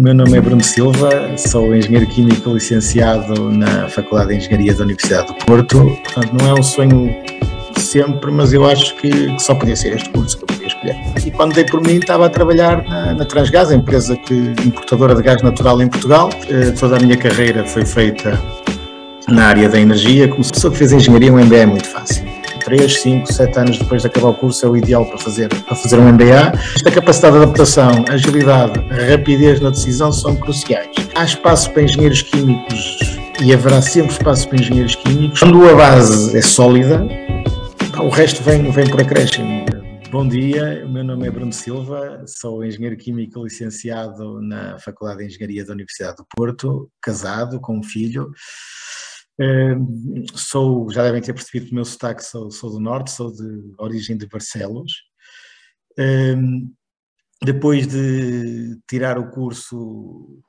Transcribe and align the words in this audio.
meu 0.00 0.14
nome 0.14 0.38
é 0.38 0.40
Bruno 0.40 0.64
Silva, 0.64 1.36
sou 1.36 1.76
engenheiro 1.76 2.06
químico 2.06 2.54
licenciado 2.54 3.50
na 3.50 3.86
Faculdade 3.86 4.30
de 4.30 4.36
Engenharia 4.36 4.74
da 4.74 4.84
Universidade 4.84 5.26
do 5.26 5.34
Porto. 5.44 5.78
Portanto, 6.02 6.32
não 6.32 6.48
é 6.48 6.58
um 6.58 6.62
sonho 6.62 7.14
sempre, 7.76 8.30
mas 8.30 8.54
eu 8.54 8.64
acho 8.64 8.96
que, 8.96 9.10
que 9.10 9.42
só 9.42 9.54
podia 9.54 9.76
ser 9.76 9.94
este 9.94 10.08
curso 10.08 10.38
que 10.38 10.44
eu 10.44 10.46
podia 10.46 10.66
escolher. 10.68 10.96
E 11.22 11.30
quando 11.30 11.52
dei 11.52 11.64
por 11.64 11.82
mim, 11.82 11.96
estava 11.96 12.24
a 12.24 12.30
trabalhar 12.30 12.82
na, 12.88 13.12
na 13.12 13.24
Transgás, 13.26 13.70
a 13.70 13.74
empresa 13.74 14.16
que, 14.16 14.34
importadora 14.64 15.14
de 15.14 15.22
gás 15.22 15.42
natural 15.42 15.82
em 15.82 15.88
Portugal. 15.88 16.30
Eh, 16.48 16.70
toda 16.70 16.96
a 16.96 17.00
minha 17.00 17.18
carreira 17.18 17.62
foi 17.66 17.84
feita 17.84 18.40
na 19.28 19.48
área 19.48 19.68
da 19.68 19.78
energia. 19.78 20.28
Como 20.28 20.42
pessoa 20.50 20.72
que 20.72 20.78
fez 20.78 20.92
engenharia, 20.92 21.30
um 21.30 21.38
MBA 21.44 21.56
é 21.56 21.66
muito 21.66 21.88
fácil 21.88 22.39
3, 22.70 23.00
5, 23.00 23.32
7 23.32 23.58
anos 23.58 23.78
depois 23.78 24.02
de 24.02 24.06
acabar 24.06 24.28
o 24.28 24.34
curso 24.34 24.64
é 24.64 24.68
o 24.68 24.76
ideal 24.76 25.04
para 25.04 25.18
fazer, 25.18 25.48
para 25.48 25.74
fazer 25.74 25.98
um 25.98 26.12
MBA. 26.12 26.52
Esta 26.76 26.92
capacidade 26.92 27.36
de 27.36 27.42
adaptação, 27.42 28.04
agilidade, 28.08 28.78
rapidez 29.10 29.58
na 29.60 29.70
decisão 29.70 30.12
são 30.12 30.36
cruciais. 30.36 30.86
Há 31.16 31.24
espaço 31.24 31.68
para 31.72 31.82
engenheiros 31.82 32.22
químicos 32.22 33.18
e 33.42 33.52
haverá 33.52 33.82
sempre 33.82 34.12
espaço 34.12 34.48
para 34.48 34.60
engenheiros 34.60 34.94
químicos. 34.94 35.40
Quando 35.40 35.68
a 35.68 35.74
base 35.74 36.38
é 36.38 36.40
sólida, 36.40 37.04
o 38.00 38.08
resto 38.08 38.40
vem, 38.44 38.70
vem 38.70 38.88
por 38.88 39.00
acréscimo. 39.00 39.64
Bom 40.12 40.28
dia, 40.28 40.84
o 40.86 40.88
meu 40.88 41.02
nome 41.02 41.26
é 41.26 41.30
Bruno 41.30 41.52
Silva, 41.52 42.22
sou 42.24 42.64
engenheiro 42.64 42.96
químico 42.96 43.42
licenciado 43.42 44.40
na 44.40 44.78
Faculdade 44.78 45.18
de 45.18 45.26
Engenharia 45.26 45.64
da 45.64 45.72
Universidade 45.72 46.18
do 46.18 46.26
Porto, 46.36 46.88
casado 47.02 47.58
com 47.60 47.76
um 47.78 47.82
filho 47.82 48.30
sou, 50.34 50.90
já 50.90 51.02
devem 51.02 51.22
ter 51.22 51.32
percebido 51.32 51.70
o 51.70 51.74
meu 51.74 51.84
sotaque, 51.84 52.24
sou, 52.24 52.50
sou, 52.50 52.70
do 52.70 52.80
Norte, 52.80 53.10
sou 53.10 53.32
de 53.32 53.74
origem 53.78 54.16
de 54.16 54.26
Barcelos. 54.26 54.92
depois 57.42 57.86
de 57.86 58.78
tirar 58.88 59.18
o 59.18 59.30
curso 59.30 60.42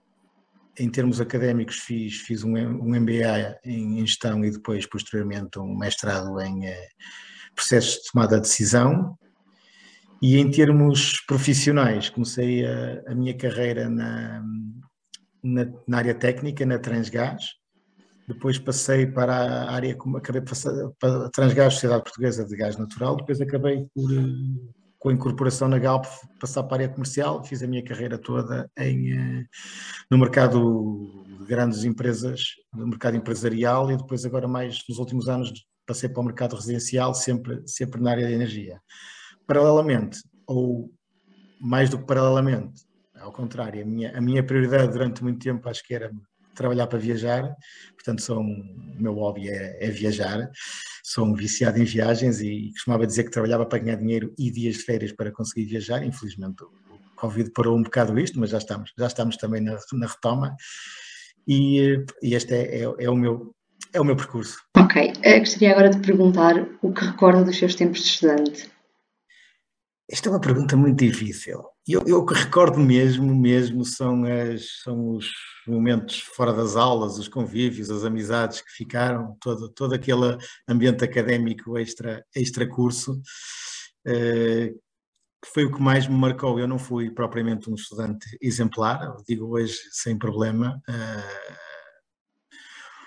em 0.78 0.90
termos 0.90 1.20
académicos, 1.20 1.78
fiz, 1.78 2.18
fiz 2.22 2.44
um, 2.44 2.56
um 2.56 3.00
MBA 3.00 3.60
em, 3.64 4.00
gestão 4.06 4.44
e 4.44 4.52
depois, 4.52 4.86
posteriormente, 4.86 5.60
um 5.60 5.78
mestrado 5.78 6.40
em 6.42 6.66
eh, 6.66 6.88
processos 7.56 7.96
de 7.96 8.12
tomada 8.12 8.36
de 8.38 8.42
decisão. 8.42 9.18
E 10.22 10.38
em 10.38 10.50
termos 10.50 11.22
profissionais, 11.28 12.10
comecei 12.10 12.66
a, 12.66 13.04
a 13.08 13.16
minha 13.16 13.36
carreira 13.36 13.90
na, 13.90 14.44
na, 15.44 15.66
na, 15.88 15.98
área 15.98 16.14
técnica, 16.14 16.66
na 16.66 16.78
Transgás, 16.78 17.56
depois 18.28 18.58
passei 18.60 19.06
para 19.06 19.34
a 19.34 19.72
área, 19.74 19.96
como 19.96 20.18
acabei 20.18 20.42
para 20.42 21.26
a 21.26 21.30
Transgás, 21.30 21.74
Sociedade 21.74 22.04
Portuguesa 22.04 22.46
de 22.46 22.56
Gás 22.56 22.78
Natural, 22.78 23.16
depois 23.16 23.42
acabei 23.42 23.88
por, 23.94 24.12
eh, 24.12 24.72
com 25.00 25.10
a 25.10 25.14
incorporação 25.14 25.68
na 25.68 25.80
Galp, 25.80 26.06
passar 26.40 26.64
para 26.64 26.76
a 26.76 26.86
área 26.86 26.90
comercial, 26.90 27.44
fiz 27.44 27.64
a 27.64 27.68
minha 27.68 27.84
carreira 27.84 28.18
toda 28.18 28.70
em, 28.78 29.12
eh, 29.12 29.46
no 30.10 30.18
mercado 30.18 31.26
de 31.40 31.46
grandes 31.46 31.84
empresas, 31.84 32.42
no 32.74 32.88
mercado 32.88 33.18
empresarial 33.18 33.92
e 33.92 33.98
depois 33.98 34.24
agora 34.26 34.48
mais 34.48 34.80
nos 34.88 35.00
últimos 35.00 35.28
anos 35.28 35.66
passei 35.86 36.08
para 36.08 36.22
o 36.22 36.26
mercado 36.26 36.56
residencial, 36.56 37.14
sempre, 37.14 37.62
sempre 37.66 38.00
na 38.00 38.12
área 38.12 38.26
da 38.26 38.32
energia. 38.32 38.80
Paralelamente, 39.48 40.20
ou 40.48 40.92
mais 41.60 41.90
do 41.90 41.98
que 41.98 42.06
paralelamente, 42.06 42.86
ao 43.16 43.32
contrário, 43.32 43.82
a 43.82 43.86
minha, 43.86 44.18
a 44.18 44.22
minha 44.22 44.44
prioridade 44.44 44.92
durante 44.92 45.24
muito 45.24 45.40
tempo 45.40 45.68
acho 45.68 45.84
que 45.84 45.94
era 45.94 46.12
trabalhar 46.54 46.88
para 46.88 47.00
viajar, 47.00 47.56
portanto 47.94 48.22
sou 48.22 48.40
um, 48.40 48.96
o 48.98 49.02
meu 49.02 49.14
hobby 49.14 49.50
é, 49.50 49.86
é, 49.86 49.90
viajar, 49.90 50.50
sou 51.04 51.26
um 51.26 51.34
viciado 51.34 51.80
em 51.80 51.86
viagens 51.86 52.42
e 52.42 52.72
costumava 52.74 53.08
dizer 53.08 53.24
que 53.24 53.32
trabalhava 53.32 53.66
para 53.66 53.80
ganhar 53.80 53.98
dinheiro 53.98 54.34
e 54.38 54.52
dias 54.52 54.76
de 54.76 54.84
férias 54.84 55.12
para 55.12 55.32
conseguir 55.32 55.66
viajar, 55.66 56.04
infelizmente 56.04 56.64
o 56.64 56.72
Covid 57.16 57.52
parou 57.52 57.78
um 57.78 57.84
bocado 57.84 58.20
isto, 58.20 58.40
mas 58.40 58.50
já 58.50 58.58
estamos, 58.58 58.92
já 58.98 59.08
estamos 59.08 59.38
também 59.38 59.62
na, 59.62 59.78
na 59.94 60.08
retoma 60.08 60.56
e, 61.48 62.04
e 62.22 62.36
este 62.36 62.54
é, 62.54 62.82
é, 62.82 62.82
é, 62.82 63.10
o 63.10 63.16
meu, 63.16 63.54
é 63.94 64.02
o 64.02 64.06
meu 64.06 64.16
percurso. 64.16 64.58
Ok, 64.78 65.14
Eu 65.24 65.40
gostaria 65.40 65.72
agora 65.72 65.90
de 65.90 66.00
perguntar 66.00 66.68
o 66.82 66.94
que 66.94 67.06
recorda 67.06 67.44
dos 67.44 67.58
seus 67.58 67.76
tempos 67.76 68.02
de 68.02 68.08
estudante. 68.08 68.70
Esta 70.12 70.28
é 70.28 70.32
uma 70.34 70.42
pergunta 70.42 70.76
muito 70.76 71.00
difícil. 71.00 71.64
Eu, 71.88 72.04
eu 72.06 72.26
que 72.26 72.34
recordo 72.34 72.78
mesmo, 72.78 73.34
mesmo, 73.34 73.86
são, 73.86 74.26
as, 74.26 74.82
são 74.84 75.16
os 75.16 75.32
momentos 75.66 76.20
fora 76.20 76.52
das 76.52 76.76
aulas, 76.76 77.18
os 77.18 77.30
convívios, 77.30 77.90
as 77.90 78.04
amizades 78.04 78.60
que 78.60 78.72
ficaram, 78.72 79.38
todo, 79.40 79.70
todo 79.70 79.96
aquele 79.96 80.38
ambiente 80.68 81.06
académico 81.06 81.78
extra, 81.78 82.26
extra 82.36 82.68
curso, 82.68 83.22
eh, 84.06 84.74
que 85.42 85.50
foi 85.54 85.64
o 85.64 85.72
que 85.72 85.82
mais 85.82 86.06
me 86.06 86.18
marcou. 86.18 86.60
Eu 86.60 86.68
não 86.68 86.78
fui 86.78 87.10
propriamente 87.10 87.70
um 87.70 87.76
estudante 87.76 88.38
exemplar, 88.42 89.16
digo 89.26 89.48
hoje 89.48 89.78
sem 89.94 90.18
problema, 90.18 90.82
eh, 90.90 91.71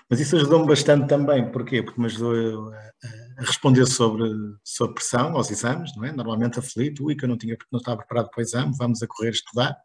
mas 0.09 0.19
isso 0.19 0.35
ajudou-me 0.35 0.67
bastante 0.67 1.07
também, 1.07 1.51
porquê? 1.51 1.81
Porque 1.81 1.99
me 1.99 2.07
ajudou 2.07 2.71
a, 2.71 2.77
a, 2.77 3.41
responder 3.41 3.85
sobre, 3.85 4.29
sobre 4.63 4.95
pressão 4.95 5.35
aos 5.35 5.49
exames, 5.49 5.95
não 5.95 6.05
é? 6.05 6.11
Normalmente 6.11 6.59
aflito, 6.59 7.05
ui, 7.05 7.15
que 7.15 7.25
eu 7.25 7.29
não, 7.29 7.37
tinha, 7.37 7.57
não 7.71 7.79
estava 7.79 7.97
preparado 7.97 8.29
para 8.29 8.39
o 8.39 8.43
exame, 8.43 8.73
vamos 8.77 9.01
a 9.01 9.07
correr 9.07 9.31
estudar. 9.31 9.75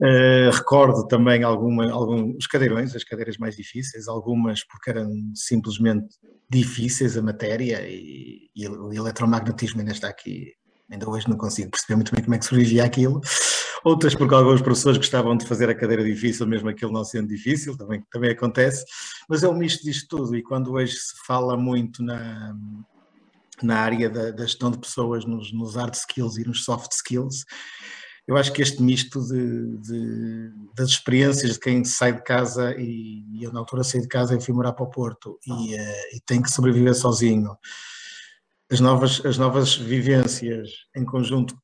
Uh, 0.00 0.50
recordo 0.50 1.06
também 1.06 1.44
alguma, 1.44 1.88
alguns 1.92 2.46
cadeirões, 2.46 2.96
as 2.96 3.04
cadeiras 3.04 3.36
mais 3.36 3.54
difíceis, 3.54 4.08
algumas 4.08 4.64
porque 4.64 4.90
eram 4.90 5.12
simplesmente 5.34 6.08
difíceis 6.50 7.16
a 7.16 7.22
matéria 7.22 7.86
e, 7.86 8.50
e 8.54 8.68
o 8.68 8.92
eletromagnetismo 8.92 9.80
ainda 9.80 9.92
está 9.92 10.08
aqui, 10.08 10.52
ainda 10.92 11.08
hoje 11.08 11.28
não 11.28 11.36
consigo 11.36 11.70
perceber 11.70 11.96
muito 11.96 12.12
bem 12.14 12.22
como 12.22 12.34
é 12.34 12.38
que 12.38 12.44
sobrevivia 12.44 12.84
aquilo. 12.84 13.20
Outras 13.82 14.14
porque 14.14 14.34
alguns 14.34 14.60
professores 14.60 14.98
gostavam 14.98 15.36
de 15.36 15.46
fazer 15.46 15.68
a 15.68 15.74
cadeira 15.74 16.04
difícil, 16.04 16.46
mesmo 16.46 16.68
aquilo 16.68 16.92
não 16.92 17.04
sendo 17.04 17.28
difícil, 17.28 17.76
também, 17.76 18.04
também 18.12 18.30
acontece, 18.30 18.84
mas 19.28 19.42
é 19.42 19.48
um 19.48 19.56
misto 19.56 19.82
disto 19.82 20.16
tudo, 20.16 20.36
e 20.36 20.42
quando 20.42 20.72
hoje 20.72 20.92
se 20.92 21.14
fala 21.26 21.56
muito 21.56 22.02
na, 22.02 22.54
na 23.62 23.78
área 23.78 24.08
da, 24.08 24.30
da 24.30 24.44
gestão 24.44 24.70
de 24.70 24.78
pessoas, 24.78 25.24
nos, 25.24 25.52
nos 25.52 25.74
hard 25.74 25.94
skills 25.94 26.36
e 26.36 26.46
nos 26.46 26.64
soft 26.64 26.92
skills, 26.92 27.44
eu 28.28 28.36
acho 28.36 28.52
que 28.52 28.62
este 28.62 28.80
misto 28.80 29.20
de, 29.20 29.78
de, 29.78 30.52
das 30.76 30.90
experiências 30.90 31.54
de 31.54 31.58
quem 31.58 31.84
sai 31.84 32.12
de 32.12 32.22
casa 32.22 32.72
e, 32.78 33.24
eu 33.42 33.52
na 33.52 33.58
altura 33.58 33.82
saí 33.82 34.00
de 34.00 34.06
casa 34.06 34.36
e 34.36 34.40
fui 34.40 34.54
morar 34.54 34.74
para 34.74 34.84
o 34.84 34.90
Porto 34.90 35.40
e, 35.44 35.74
uh, 35.74 36.16
e 36.16 36.20
tem 36.24 36.40
que 36.40 36.50
sobreviver 36.50 36.94
sozinho, 36.94 37.56
as 38.72 38.80
novas, 38.80 39.24
as 39.26 39.36
novas 39.36 39.76
vivências 39.76 40.70
em 40.96 41.04
conjunto 41.04 41.54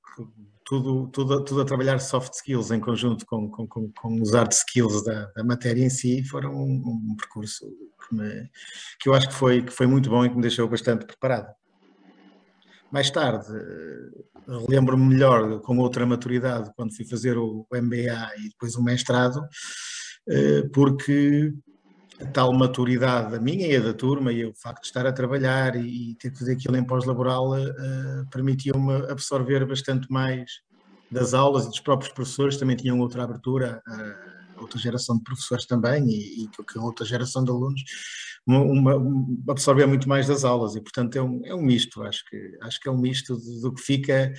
tudo, 0.63 1.09
tudo, 1.09 1.43
tudo 1.43 1.63
a 1.63 1.65
trabalhar 1.65 1.99
soft 1.99 2.35
skills 2.35 2.71
em 2.71 2.79
conjunto 2.79 3.25
com, 3.25 3.49
com, 3.51 3.67
com, 3.67 3.91
com 3.91 4.21
os 4.21 4.35
hard 4.35 4.53
skills 4.53 5.03
da, 5.03 5.25
da, 5.35 5.43
matéria 5.43 5.83
em 5.83 5.89
si, 5.89 6.23
foram 6.23 6.55
um, 6.55 7.09
um 7.11 7.17
percurso 7.17 7.67
que, 8.07 8.15
me, 8.15 8.51
que 9.01 9.09
eu 9.09 9.15
acho 9.15 9.29
que 9.29 9.35
foi, 9.35 9.63
que 9.63 9.73
foi 9.73 9.87
muito 9.87 10.11
bom 10.11 10.27
e 10.27 10.29
que 10.29 10.37
me 10.37 10.43
deixou 10.43 10.69
bastante 10.69 11.07
preparado. 11.07 11.49
Mais 12.93 13.11
tarde, 13.11 13.47
eh, 13.51 14.65
lembro-me 14.69 15.09
melhor, 15.09 15.61
com 15.61 15.79
outra 15.79 16.05
maturidade, 16.05 16.71
quando 16.77 16.95
fui 16.95 17.07
fazer 17.07 17.39
o 17.39 17.67
MBA 17.73 18.31
e 18.39 18.49
depois 18.51 18.75
o 18.75 18.83
mestrado, 18.83 19.41
eh, 20.29 20.69
porque 20.75 21.55
a 22.21 22.27
tal 22.27 22.53
maturidade 22.53 23.31
da 23.31 23.41
minha 23.41 23.67
e 23.67 23.77
a 23.77 23.81
da 23.81 23.95
turma 23.95 24.33
e 24.33 24.45
o 24.45 24.55
facto 24.55 24.83
de 24.83 24.89
estar 24.89 25.06
a 25.06 25.12
trabalhar 25.12 25.77
e 25.77 26.15
ter 26.17 26.31
que 26.31 26.39
fazer 26.39 26.53
aquilo 26.53 26.77
em 26.77 26.84
pós-laboral 26.84 27.53
uh, 27.53 28.27
permitiu-me 28.31 29.11
absorver 29.11 29.65
bastante 29.67 30.11
mais 30.11 30.61
das 31.11 31.33
aulas 31.33 31.65
e 31.65 31.69
dos 31.69 31.81
próprios 31.81 32.12
professores, 32.12 32.57
também 32.57 32.77
tinham 32.77 32.99
outra 33.01 33.25
abertura, 33.25 33.83
uh, 33.87 34.61
outra 34.61 34.78
geração 34.78 35.17
de 35.17 35.23
professores 35.23 35.65
também 35.65 36.05
e, 36.09 36.45
e 36.45 36.49
que 36.49 36.78
outra 36.78 37.07
geração 37.07 37.45
de 37.45 37.51
alunos, 37.51 37.83
uma, 38.47 38.61
uma, 38.61 39.53
absorver 39.53 39.87
muito 39.87 40.09
mais 40.09 40.27
das 40.27 40.45
aulas. 40.45 40.75
E 40.75 40.81
portanto 40.81 41.17
é 41.17 41.23
um, 41.23 41.41
é 41.45 41.55
um 41.55 41.62
misto, 41.62 42.03
acho 42.03 42.25
que, 42.28 42.59
acho 42.62 42.81
que 42.81 42.89
é 42.89 42.93
um 42.93 42.99
misto 42.99 43.37
do 43.61 43.73
que 43.73 43.83
fica 43.83 44.33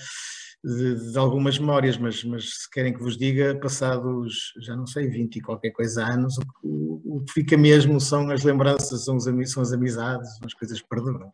de, 0.64 1.12
de, 1.12 1.18
algumas 1.18 1.58
memórias, 1.58 1.98
mas, 1.98 2.24
mas 2.24 2.50
se 2.50 2.70
querem 2.70 2.94
que 2.94 3.02
vos 3.02 3.18
diga, 3.18 3.58
passados, 3.60 4.54
já 4.62 4.76
não 4.76 4.86
sei, 4.86 5.08
20 5.08 5.38
e 5.38 5.42
qualquer 5.42 5.72
coisa 5.72 6.06
anos, 6.06 6.38
o, 6.64 7.18
o 7.18 7.24
que 7.26 7.34
fica 7.34 7.58
mesmo 7.58 8.00
são 8.00 8.30
as 8.30 8.44
lembranças, 8.44 9.06
são, 9.06 9.16
os, 9.16 9.26
são 9.52 9.64
as 9.64 9.72
amizades, 9.72 10.30
as 10.44 10.54
coisas 10.54 10.82
que 10.82 10.88
perduram. 10.90 11.32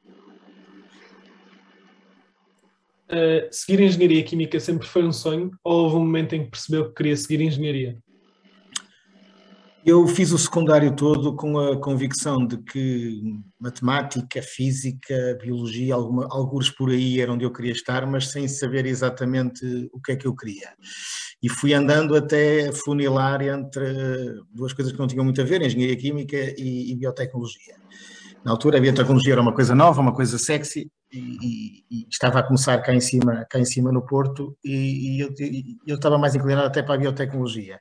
Uh, 3.06 3.48
seguir 3.52 3.82
engenharia 3.82 4.24
química 4.24 4.60
sempre 4.60 4.88
foi 4.88 5.04
um 5.04 5.12
sonho 5.12 5.52
ou 5.64 5.84
houve 5.84 5.96
um 5.98 6.00
momento 6.00 6.34
em 6.34 6.44
que 6.44 6.50
percebeu 6.52 6.88
que 6.88 6.96
queria 6.96 7.16
seguir 7.16 7.42
engenharia? 7.42 7.98
Eu 9.86 10.08
fiz 10.08 10.32
o 10.32 10.38
secundário 10.40 10.96
todo 10.96 11.36
com 11.36 11.60
a 11.60 11.80
convicção 11.80 12.44
de 12.44 12.58
que 12.58 13.22
matemática, 13.60 14.42
física, 14.42 15.38
biologia, 15.40 15.94
alguma, 15.94 16.28
alguns 16.32 16.72
por 16.72 16.90
aí 16.90 17.22
era 17.22 17.32
onde 17.32 17.46
eu 17.46 17.54
queria 17.54 17.72
estar, 17.72 18.04
mas 18.08 18.32
sem 18.32 18.48
saber 18.48 18.88
exatamente 18.88 19.64
o 19.94 20.02
que 20.02 20.14
é 20.14 20.16
que 20.16 20.26
eu 20.26 20.36
queria. 20.36 20.74
E 21.40 21.48
fui 21.48 21.72
andando 21.72 22.16
até 22.16 22.72
funilar 22.72 23.44
entre 23.44 23.86
duas 24.52 24.74
coisas 24.74 24.92
que 24.92 24.98
não 24.98 25.06
tinham 25.06 25.24
muito 25.24 25.40
a 25.40 25.46
ver, 25.46 25.62
engenharia 25.62 25.96
química 25.96 26.36
e, 26.58 26.92
e 26.92 26.96
biotecnologia. 26.96 27.76
Na 28.44 28.50
altura 28.50 28.80
a 28.80 28.82
biotecnologia 28.82 29.34
era 29.34 29.42
uma 29.42 29.54
coisa 29.54 29.76
nova, 29.76 30.02
uma 30.02 30.16
coisa 30.16 30.40
sexy, 30.40 30.90
e, 31.18 31.86
e, 31.90 32.08
estava 32.10 32.40
a 32.40 32.44
começar 32.44 32.78
cá 32.80 32.94
em 32.94 33.00
cima, 33.00 33.46
cá 33.50 33.60
em 33.60 33.66
cima 33.66 33.92
no 33.92 34.06
Porto 34.06 34.58
e, 34.64 35.18
e 35.18 35.20
eu, 35.22 35.34
eu, 35.88 35.96
estava 35.96 36.18
mais 36.18 36.36
inclinado 36.36 36.68
até 36.68 36.84
para 36.84 36.96
a 36.96 36.98
biotecnologia. 36.98 37.80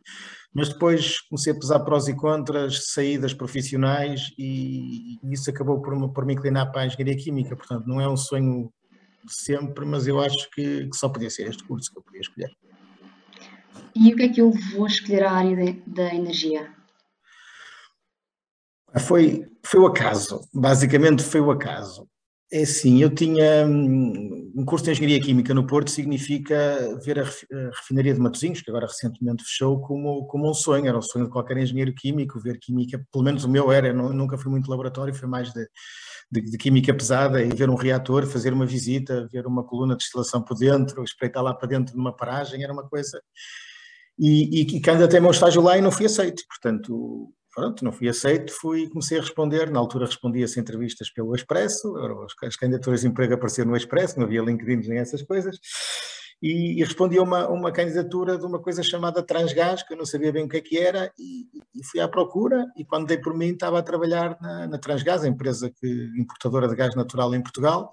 Mas 0.54 0.68
depois 0.68 1.20
comecei 1.22 1.52
a 1.52 1.58
pesar 1.58 1.80
prós 1.80 2.06
e 2.06 2.14
contras, 2.14 2.92
saídas 2.92 3.34
profissionais 3.34 4.30
e, 4.38 5.18
isso 5.32 5.50
acabou 5.50 5.82
por, 5.82 6.12
por 6.12 6.24
me 6.24 6.34
inclinar 6.34 6.70
para 6.70 6.82
a 6.82 6.86
engenharia 6.86 7.16
química. 7.16 7.56
Portanto, 7.56 7.86
não 7.86 8.00
é 8.00 8.08
um 8.08 8.16
sonho 8.16 8.72
sempre, 9.26 9.84
mas 9.84 10.06
eu 10.06 10.20
acho 10.20 10.48
que, 10.50 10.88
que 10.88 10.96
só 10.96 11.08
podia 11.08 11.30
ser 11.30 11.48
este 11.48 11.64
curso 11.64 11.90
que 11.90 11.98
eu 11.98 12.02
podia 12.02 12.20
escolher. 12.20 12.50
E 13.94 14.12
o 14.12 14.16
que 14.16 14.22
é 14.22 14.28
que 14.28 14.40
eu 14.40 14.52
vou 14.72 14.86
escolher 14.86 15.24
a 15.24 15.32
área 15.32 15.56
de, 15.56 15.82
da 15.86 16.14
energia? 16.14 16.72
Foi, 19.00 19.44
foi 19.64 19.80
o 19.80 19.86
acaso, 19.86 20.40
basicamente 20.52 21.22
foi 21.22 21.40
o 21.40 21.50
acaso. 21.50 22.08
É 22.52 22.62
assim, 22.62 23.02
eu 23.02 23.12
tinha 23.12 23.66
hum, 23.66 24.52
um 24.54 24.64
curso 24.64 24.84
de 24.84 24.90
Engenharia 24.92 25.20
Química 25.20 25.54
no 25.54 25.66
Porto, 25.66 25.90
significa 25.90 26.98
ver 27.02 27.18
a 27.18 27.24
refinaria 27.24 28.12
de 28.12 28.20
Matosinhos, 28.20 28.60
que 28.60 28.70
agora 28.70 28.86
recentemente 28.86 29.42
fechou, 29.42 29.80
como, 29.80 30.26
como 30.26 30.48
um 30.48 30.54
sonho, 30.54 30.86
era 30.86 30.96
um 30.96 31.02
sonho 31.02 31.24
de 31.24 31.30
qualquer 31.30 31.56
engenheiro 31.56 31.92
químico, 31.94 32.38
ver 32.38 32.58
química, 32.58 33.02
pelo 33.10 33.24
menos 33.24 33.44
o 33.44 33.48
meu 33.48 33.72
era, 33.72 33.88
eu 33.88 33.94
nunca 33.94 34.36
fui 34.36 34.50
muito 34.50 34.70
laboratório, 34.70 35.14
foi 35.14 35.28
mais 35.28 35.52
de, 35.52 35.66
de, 36.30 36.42
de, 36.42 36.58
química 36.58 36.92
pesada, 36.94 37.42
e 37.42 37.48
ver 37.48 37.70
um 37.70 37.74
reator, 37.74 38.26
fazer 38.26 38.52
uma 38.52 38.66
visita, 38.66 39.26
ver 39.32 39.46
uma 39.46 39.64
coluna 39.64 39.94
de 39.94 40.00
destilação 40.00 40.42
por 40.42 40.56
dentro, 40.56 41.02
espreitar 41.02 41.42
lá 41.42 41.54
para 41.54 41.68
dentro 41.68 41.94
de 41.94 42.00
uma 42.00 42.14
paragem, 42.14 42.62
era 42.62 42.72
uma 42.72 42.86
coisa... 42.88 43.20
E, 44.16 44.60
e, 44.60 44.76
e 44.76 44.80
candidatei 44.80 45.18
meu 45.18 45.32
estágio 45.32 45.60
lá 45.60 45.76
e 45.76 45.80
não 45.80 45.90
fui 45.90 46.06
aceito, 46.06 46.44
portanto 46.48 47.32
pronto, 47.54 47.84
não 47.84 47.92
fui 47.92 48.08
aceito, 48.08 48.52
fui 48.52 48.88
comecei 48.88 49.18
a 49.18 49.20
responder, 49.20 49.70
na 49.70 49.78
altura 49.78 50.06
respondia-se 50.06 50.58
entrevistas 50.58 51.10
pelo 51.10 51.34
Expresso, 51.34 51.94
as 52.42 52.56
candidaturas 52.56 53.02
de 53.02 53.08
emprego 53.08 53.34
apareceram 53.34 53.70
no 53.70 53.76
Expresso, 53.76 54.18
não 54.18 54.26
havia 54.26 54.42
LinkedIn 54.42 54.88
nem 54.88 54.98
essas 54.98 55.22
coisas, 55.22 55.58
e, 56.42 56.80
e 56.80 56.84
respondi 56.84 57.18
a 57.18 57.22
uma, 57.22 57.48
uma 57.48 57.72
candidatura 57.72 58.36
de 58.36 58.44
uma 58.44 58.60
coisa 58.60 58.82
chamada 58.82 59.22
Transgás, 59.22 59.82
que 59.82 59.94
eu 59.94 59.96
não 59.96 60.04
sabia 60.04 60.32
bem 60.32 60.44
o 60.44 60.48
que 60.48 60.56
é 60.56 60.60
que 60.60 60.78
era, 60.78 61.12
e, 61.18 61.46
e 61.74 61.84
fui 61.84 62.00
à 62.00 62.08
procura, 62.08 62.66
e 62.76 62.84
quando 62.84 63.06
dei 63.06 63.18
por 63.18 63.34
mim 63.34 63.52
estava 63.52 63.78
a 63.78 63.82
trabalhar 63.82 64.36
na, 64.40 64.66
na 64.66 64.78
Transgás, 64.78 65.24
a 65.24 65.28
empresa 65.28 65.70
que, 65.70 66.10
importadora 66.18 66.68
de 66.68 66.76
gás 66.76 66.94
natural 66.94 67.34
em 67.34 67.42
Portugal, 67.42 67.90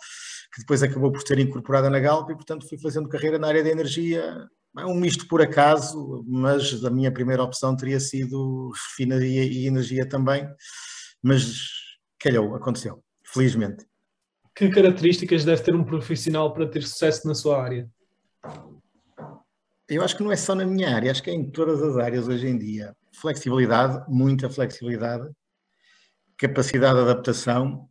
que 0.54 0.62
depois 0.62 0.84
acabou 0.84 1.12
por 1.12 1.22
ser 1.22 1.40
incorporada 1.40 1.90
na 1.90 2.00
Galp, 2.00 2.30
e 2.30 2.36
portanto 2.36 2.68
fui 2.68 2.78
fazendo 2.78 3.08
carreira 3.08 3.40
na 3.40 3.48
área 3.48 3.64
da 3.64 3.70
energia 3.70 4.48
um 4.78 4.96
misto 4.96 5.28
por 5.28 5.42
acaso, 5.42 6.24
mas 6.28 6.84
a 6.84 6.90
minha 6.90 7.12
primeira 7.12 7.44
opção 7.44 7.76
teria 7.76 8.00
sido 8.00 8.70
refinaria 8.70 9.44
e 9.44 9.68
energia 9.68 10.08
também, 10.08 10.48
mas 11.22 11.68
calhou, 12.20 12.56
aconteceu, 12.56 13.04
felizmente. 13.24 13.86
Que 14.56 14.70
características 14.70 15.46
deve 15.46 15.62
ter 15.62 15.76
um 15.76 15.84
profissional 15.84 16.54
para 16.54 16.68
ter 16.68 16.84
sucesso 16.84 17.28
na 17.28 17.34
sua 17.34 17.62
área? 17.62 17.90
Eu 19.88 20.04
acho 20.04 20.16
que 20.16 20.24
não 20.24 20.32
é 20.32 20.38
só 20.38 20.56
na 20.56 20.66
minha 20.66 20.96
área, 20.96 21.12
acho 21.12 21.22
que 21.22 21.30
é 21.30 21.34
em 21.34 21.50
todas 21.50 21.82
as 21.82 21.98
áreas 21.98 22.28
hoje 22.28 22.48
em 22.48 22.58
dia. 22.58 22.96
Flexibilidade, 23.14 24.06
muita 24.08 24.50
flexibilidade, 24.50 25.30
capacidade 26.38 26.96
de 26.96 27.02
adaptação, 27.02 27.90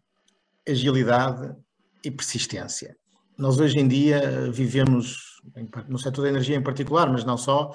agilidade 0.66 1.54
e 2.02 2.10
persistência. 2.10 2.96
Nós 3.40 3.58
hoje 3.58 3.78
em 3.78 3.88
dia 3.88 4.50
vivemos 4.52 5.40
no 5.88 5.98
setor 5.98 6.22
da 6.22 6.28
energia 6.28 6.56
em 6.56 6.62
particular, 6.62 7.10
mas 7.10 7.24
não 7.24 7.38
só, 7.38 7.74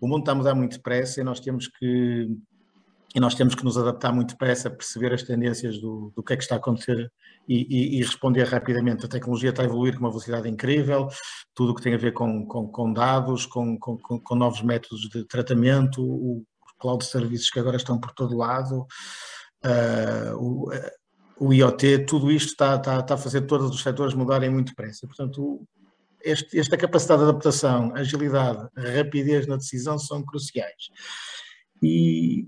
o 0.00 0.08
mundo 0.08 0.20
está 0.20 0.32
a 0.32 0.34
mudar 0.34 0.54
muito 0.54 0.76
depressa 0.78 1.20
e 1.20 1.24
nós 1.24 1.38
temos 1.38 1.68
que 1.68 2.28
e 3.14 3.20
nós 3.20 3.34
temos 3.34 3.54
que 3.54 3.62
nos 3.62 3.76
adaptar 3.76 4.10
muito 4.10 4.30
depressa, 4.30 4.70
perceber 4.70 5.12
as 5.12 5.22
tendências 5.22 5.78
do, 5.78 6.10
do 6.16 6.22
que 6.22 6.32
é 6.32 6.36
que 6.36 6.42
está 6.42 6.54
a 6.54 6.58
acontecer 6.58 7.12
e, 7.46 7.66
e, 7.68 7.98
e, 7.98 8.02
responder 8.02 8.44
rapidamente. 8.44 9.04
A 9.04 9.08
tecnologia 9.08 9.50
está 9.50 9.60
a 9.60 9.66
evoluir 9.66 9.92
com 9.92 10.00
uma 10.00 10.08
velocidade 10.08 10.48
incrível, 10.48 11.08
tudo 11.54 11.72
o 11.72 11.74
que 11.74 11.82
tem 11.82 11.92
a 11.92 11.98
ver 11.98 12.14
com, 12.14 12.46
com, 12.46 12.66
com 12.68 12.90
dados, 12.90 13.44
com, 13.44 13.78
com, 13.78 14.34
novos 14.34 14.62
métodos 14.62 15.10
de 15.10 15.26
tratamento, 15.26 16.02
o, 16.02 16.42
cloud 16.78 17.04
services 17.04 17.50
que 17.50 17.60
agora 17.60 17.76
estão 17.76 18.00
por 18.00 18.12
todo 18.12 18.34
lado, 18.34 18.86
uh, 19.62 20.34
o, 20.36 20.72
o 21.38 21.52
IoT, 21.52 22.00
tudo 22.06 22.30
isto 22.30 22.50
está, 22.50 22.76
está, 22.76 23.00
está 23.00 23.14
a 23.14 23.18
fazer 23.18 23.42
todos 23.42 23.70
os 23.70 23.82
setores 23.82 24.14
mudarem 24.14 24.50
muito 24.50 24.68
depressa. 24.68 25.06
Portanto, 25.06 25.66
este, 26.22 26.58
esta 26.58 26.76
capacidade 26.76 27.22
de 27.22 27.28
adaptação, 27.28 27.94
agilidade, 27.94 28.68
rapidez 28.76 29.46
na 29.46 29.56
decisão 29.56 29.98
são 29.98 30.24
cruciais. 30.24 30.90
E, 31.82 32.46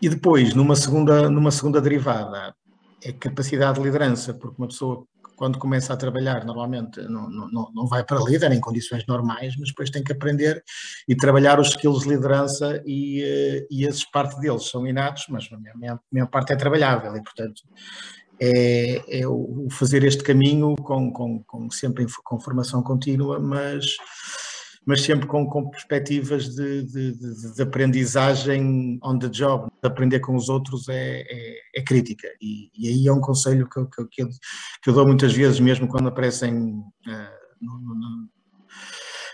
e 0.00 0.08
depois, 0.08 0.54
numa 0.54 0.76
segunda, 0.76 1.28
numa 1.28 1.50
segunda 1.50 1.80
derivada, 1.80 2.54
é 3.02 3.12
capacidade 3.12 3.78
de 3.78 3.84
liderança, 3.84 4.34
porque 4.34 4.56
uma 4.58 4.68
pessoa 4.68 5.04
quando 5.38 5.56
começa 5.56 5.94
a 5.94 5.96
trabalhar, 5.96 6.44
normalmente 6.44 7.00
não, 7.02 7.30
não, 7.30 7.70
não 7.72 7.86
vai 7.86 8.02
para 8.04 8.20
líder 8.20 8.50
em 8.50 8.60
condições 8.60 9.06
normais, 9.06 9.54
mas 9.56 9.68
depois 9.68 9.88
tem 9.88 10.02
que 10.02 10.10
aprender 10.10 10.62
e 11.08 11.14
trabalhar 11.14 11.60
os 11.60 11.68
skills 11.68 12.02
de 12.02 12.08
liderança 12.08 12.82
e, 12.84 13.22
eh, 13.22 13.66
e 13.70 13.86
esses 13.86 14.04
parte 14.04 14.38
deles 14.40 14.68
são 14.68 14.84
inatos, 14.84 15.26
mas 15.30 15.48
a 15.52 15.56
minha, 15.56 15.94
a 15.94 16.00
minha 16.10 16.26
parte 16.26 16.52
é 16.52 16.56
trabalhável 16.56 17.16
e, 17.16 17.22
portanto, 17.22 17.62
é, 18.40 19.20
é 19.20 19.28
o 19.28 19.68
fazer 19.70 20.02
este 20.02 20.24
caminho 20.24 20.74
com, 20.76 21.12
com, 21.12 21.42
com, 21.44 21.70
sempre 21.70 22.04
com 22.24 22.40
formação 22.40 22.82
contínua, 22.82 23.38
mas, 23.38 23.96
mas 24.88 25.02
sempre 25.02 25.26
com, 25.26 25.46
com 25.46 25.68
perspectivas 25.68 26.48
de, 26.48 26.82
de, 26.84 27.52
de, 27.54 27.62
aprendizagem 27.62 28.98
on 29.04 29.18
the 29.18 29.28
job, 29.28 29.70
de 29.82 29.86
aprender 29.86 30.18
com 30.20 30.34
os 30.34 30.48
outros 30.48 30.88
é, 30.88 31.26
é, 31.28 31.60
é 31.76 31.82
crítica. 31.82 32.26
E, 32.40 32.70
e, 32.74 32.88
aí 32.88 33.06
é 33.06 33.12
um 33.12 33.20
conselho 33.20 33.68
que 33.68 33.78
eu, 33.78 33.86
que, 33.86 34.00
eu, 34.00 34.28
que 34.82 34.88
eu 34.88 34.94
dou 34.94 35.06
muitas 35.06 35.34
vezes, 35.34 35.60
mesmo 35.60 35.86
quando 35.86 36.08
aparecem 36.08 36.54
uh, 36.54 36.84
no, 37.60 37.78
no, 37.78 38.28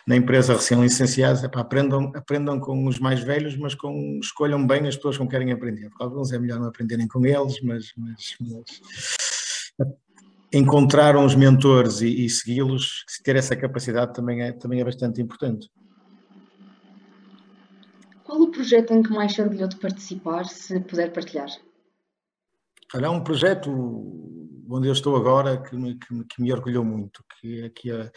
na 0.09 0.17
empresa 0.17 0.55
recém-licenciados, 0.55 1.45
é 1.45 1.51
aprendam, 1.55 2.11
aprendam 2.17 2.59
com 2.59 2.89
os 2.89 2.99
mais 2.99 3.21
velhos, 3.21 3.57
mas 3.57 3.77
com, 3.77 4.19
escolham 4.21 4.67
bem 4.67 4.89
as 4.89 4.97
pessoas 4.97 5.17
com 5.17 5.29
quem 5.29 5.39
querem 5.39 5.53
aprender. 5.53 5.89
Alguns 6.01 6.33
é 6.33 6.39
melhor 6.41 6.59
não 6.59 6.67
aprenderem 6.67 7.07
com 7.07 7.25
eles, 7.25 7.61
mas, 7.63 7.93
mas, 7.97 8.35
mas 8.41 8.81
encontrar 10.55 11.17
uns 11.17 11.35
mentores 11.35 12.01
e, 12.01 12.25
e 12.25 12.31
segui-los, 12.31 13.05
ter 13.25 13.37
essa 13.37 13.57
capacidade 13.57 14.15
também 14.15 14.43
é, 14.43 14.53
também 14.53 14.81
é 14.81 14.85
bastante 14.85 15.21
importante. 15.21 15.69
Qual 18.23 18.41
o 18.41 18.51
projeto 18.51 18.93
em 18.93 19.03
que 19.03 19.11
mais 19.11 19.35
se 19.35 19.43
orgulhou 19.43 19.69
de 19.69 19.77
participar, 19.77 20.45
se 20.47 20.81
puder 20.81 21.13
partilhar? 21.13 21.49
Olha, 22.95 23.09
há 23.09 23.11
um 23.11 23.23
projeto 23.23 23.71
onde 24.71 24.89
eu 24.89 24.93
estou 24.93 25.17
agora 25.17 25.61
que 25.61 25.77
me, 25.77 25.97
que, 25.97 26.25
que 26.25 26.43
me 26.43 26.53
orgulhou 26.53 26.85
muito, 26.85 27.25
que, 27.41 27.65
é 27.65 27.69
que 27.69 27.91
é, 27.91 28.11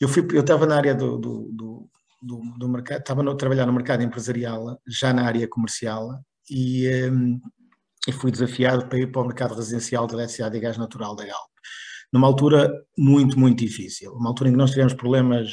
eu, 0.00 0.08
fui, 0.08 0.26
eu 0.32 0.40
estava 0.40 0.66
na 0.66 0.76
área 0.76 0.94
do, 0.94 1.16
do, 1.18 1.50
do, 1.52 1.90
do, 2.20 2.40
do 2.58 2.68
mercado, 2.68 2.98
estava 2.98 3.30
a 3.30 3.36
trabalhar 3.36 3.66
no 3.66 3.72
mercado 3.72 4.02
empresarial, 4.02 4.80
já 4.86 5.12
na 5.12 5.24
área 5.24 5.48
comercial, 5.48 6.10
e, 6.50 6.88
um, 7.10 7.40
e 8.08 8.12
fui 8.12 8.30
desafiado 8.30 8.88
para 8.88 8.98
ir 8.98 9.12
para 9.12 9.20
o 9.20 9.26
mercado 9.26 9.54
residencial 9.54 10.06
de 10.06 10.14
eletricidade 10.14 10.56
e 10.56 10.60
gás 10.60 10.78
natural 10.78 11.14
da 11.14 11.26
Galp. 11.26 11.50
Numa 12.10 12.26
altura 12.26 12.72
muito, 12.96 13.38
muito 13.38 13.58
difícil, 13.58 14.14
uma 14.14 14.30
altura 14.30 14.48
em 14.48 14.52
que 14.52 14.58
nós 14.58 14.70
tivemos 14.70 14.94
problemas 14.94 15.52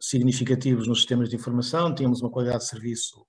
significativos 0.00 0.86
nos 0.86 0.98
sistemas 0.98 1.28
de 1.28 1.34
informação, 1.34 1.92
tínhamos 1.92 2.22
uma 2.22 2.30
qualidade 2.30 2.60
de 2.60 2.68
serviço 2.68 3.26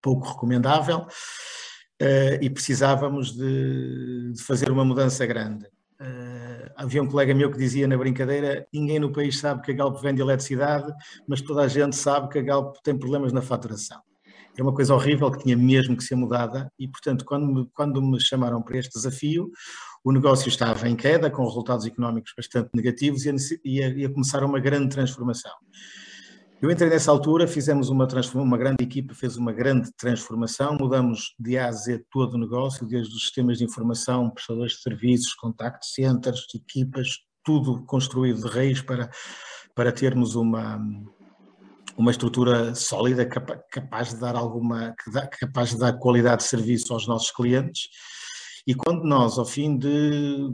pouco 0.00 0.28
recomendável 0.28 1.00
uh, 1.00 2.40
e 2.40 2.48
precisávamos 2.48 3.32
de, 3.32 4.32
de, 4.32 4.42
fazer 4.44 4.70
uma 4.70 4.84
mudança 4.84 5.26
grande. 5.26 5.66
Uh, 6.00 6.70
havia 6.76 7.02
um 7.02 7.08
colega 7.08 7.34
meu 7.34 7.50
que 7.50 7.58
dizia 7.58 7.88
na 7.88 7.98
brincadeira: 7.98 8.64
ninguém 8.72 9.00
no 9.00 9.10
país 9.10 9.40
sabe 9.40 9.62
que 9.62 9.72
a 9.72 9.74
Galp 9.74 10.00
vende 10.00 10.22
eletricidade, 10.22 10.92
mas 11.26 11.42
toda 11.42 11.62
a 11.62 11.68
gente 11.68 11.96
sabe 11.96 12.28
que 12.28 12.38
a 12.38 12.42
Galp 12.42 12.76
tem 12.84 12.96
problemas 12.96 13.32
na 13.32 13.42
faturação. 13.42 14.00
Era 14.58 14.66
uma 14.66 14.74
coisa 14.74 14.92
horrível 14.92 15.30
que 15.30 15.44
tinha 15.44 15.56
mesmo 15.56 15.96
que 15.96 16.02
ser 16.02 16.16
mudada 16.16 16.68
e, 16.76 16.88
portanto, 16.88 17.24
quando 17.24 17.46
me, 17.46 17.70
quando 17.72 18.02
me 18.02 18.20
chamaram 18.20 18.60
para 18.60 18.76
este 18.76 18.92
desafio, 18.92 19.52
o 20.02 20.10
negócio 20.10 20.48
estava 20.48 20.88
em 20.88 20.96
queda, 20.96 21.30
com 21.30 21.44
resultados 21.44 21.86
económicos 21.86 22.32
bastante 22.36 22.68
negativos 22.74 23.24
e 23.24 23.60
ia, 23.64 23.88
ia 23.90 24.10
começar 24.10 24.42
uma 24.42 24.58
grande 24.58 24.88
transformação. 24.88 25.52
Eu 26.60 26.72
entrei 26.72 26.90
nessa 26.90 27.12
altura, 27.12 27.46
fizemos 27.46 27.88
uma, 27.88 28.08
uma 28.34 28.58
grande 28.58 28.82
equipa, 28.82 29.14
fez 29.14 29.36
uma 29.36 29.52
grande 29.52 29.92
transformação, 29.96 30.76
mudamos 30.76 31.36
de 31.38 31.56
A 31.56 31.68
a 31.68 31.72
Z 31.72 32.04
todo 32.10 32.34
o 32.34 32.38
negócio, 32.38 32.84
desde 32.84 33.14
os 33.14 33.22
sistemas 33.22 33.58
de 33.58 33.64
informação, 33.64 34.28
prestadores 34.28 34.72
de 34.72 34.82
serviços, 34.82 35.34
contact 35.34 35.86
centers, 35.86 36.46
equipas, 36.52 37.10
tudo 37.44 37.84
construído 37.86 38.42
de 38.42 38.48
raiz 38.48 38.82
para, 38.82 39.08
para 39.72 39.92
termos 39.92 40.34
uma, 40.34 40.84
uma 41.98 42.12
estrutura 42.12 42.76
sólida, 42.76 43.26
capaz 43.26 44.10
de 44.10 44.20
dar 44.20 44.36
alguma, 44.36 44.94
capaz 45.40 45.70
de 45.70 45.78
dar 45.78 45.94
qualidade 45.94 46.42
de 46.42 46.48
serviço 46.48 46.92
aos 46.92 47.08
nossos 47.08 47.32
clientes. 47.32 47.88
E 48.64 48.72
quando 48.72 49.02
nós, 49.04 49.36
ao 49.36 49.44
fim 49.44 49.76
de 49.76 50.52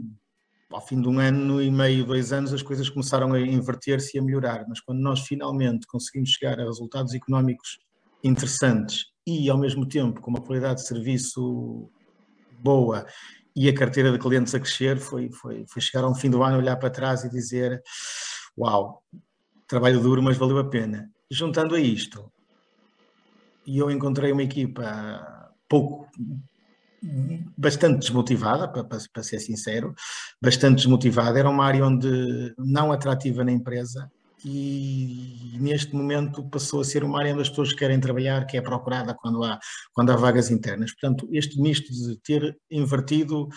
ao 0.71 0.81
fim 0.81 0.99
de 0.99 1.07
um 1.07 1.19
ano 1.19 1.61
e 1.61 1.69
meio, 1.71 2.03
dois 2.03 2.33
anos, 2.33 2.51
as 2.51 2.63
coisas 2.63 2.89
começaram 2.89 3.31
a 3.33 3.39
inverter-se 3.39 4.17
e 4.17 4.19
a 4.19 4.23
melhorar, 4.23 4.65
mas 4.67 4.81
quando 4.81 4.99
nós 4.99 5.21
finalmente 5.21 5.85
conseguimos 5.87 6.31
chegar 6.31 6.59
a 6.59 6.65
resultados 6.65 7.13
económicos 7.13 7.77
interessantes 8.23 9.05
e, 9.25 9.49
ao 9.49 9.57
mesmo 9.57 9.87
tempo, 9.87 10.19
com 10.19 10.31
uma 10.31 10.41
qualidade 10.41 10.81
de 10.81 10.87
serviço 10.87 11.89
boa 12.59 13.05
e 13.55 13.69
a 13.69 13.73
carteira 13.73 14.11
de 14.11 14.17
clientes 14.17 14.53
a 14.53 14.59
crescer 14.59 14.97
foi, 14.97 15.31
foi, 15.31 15.63
foi 15.69 15.81
chegar 15.81 16.03
ao 16.03 16.15
fim 16.15 16.29
do 16.29 16.43
ano, 16.43 16.57
olhar 16.57 16.75
para 16.75 16.89
trás 16.89 17.23
e 17.23 17.29
dizer: 17.29 17.81
Uau, 18.57 19.01
trabalho 19.67 20.01
duro, 20.01 20.21
mas 20.21 20.35
valeu 20.35 20.57
a 20.57 20.69
pena. 20.69 21.09
Juntando 21.29 21.75
a 21.75 21.79
isto, 21.79 22.31
e 23.65 23.77
eu 23.77 23.89
encontrei 23.89 24.31
uma 24.31 24.43
equipa 24.43 25.51
pouco 25.67 26.07
bastante 27.57 27.99
desmotivada, 27.99 28.67
para, 28.67 28.83
para, 28.83 29.23
ser 29.23 29.39
sincero, 29.39 29.93
bastante 30.41 30.77
desmotivada. 30.77 31.39
Era 31.39 31.49
uma 31.49 31.65
área 31.65 31.85
onde 31.85 32.53
não 32.57 32.91
atrativa 32.91 33.43
na 33.43 33.51
empresa 33.51 34.09
e 34.43 35.57
neste 35.59 35.95
momento 35.95 36.43
passou 36.49 36.81
a 36.81 36.83
ser 36.83 37.03
uma 37.03 37.19
área 37.19 37.33
onde 37.33 37.41
as 37.41 37.49
pessoas 37.49 37.73
querem 37.73 37.99
trabalhar, 37.99 38.45
que 38.45 38.57
é 38.57 38.61
procurada 38.61 39.15
quando 39.15 39.43
há, 39.43 39.59
quando 39.91 40.11
há 40.11 40.15
vagas 40.15 40.51
internas. 40.51 40.91
Portanto, 40.91 41.27
este 41.31 41.59
misto 41.59 41.91
de 41.91 42.15
ter 42.21 42.55
invertido, 42.69 43.47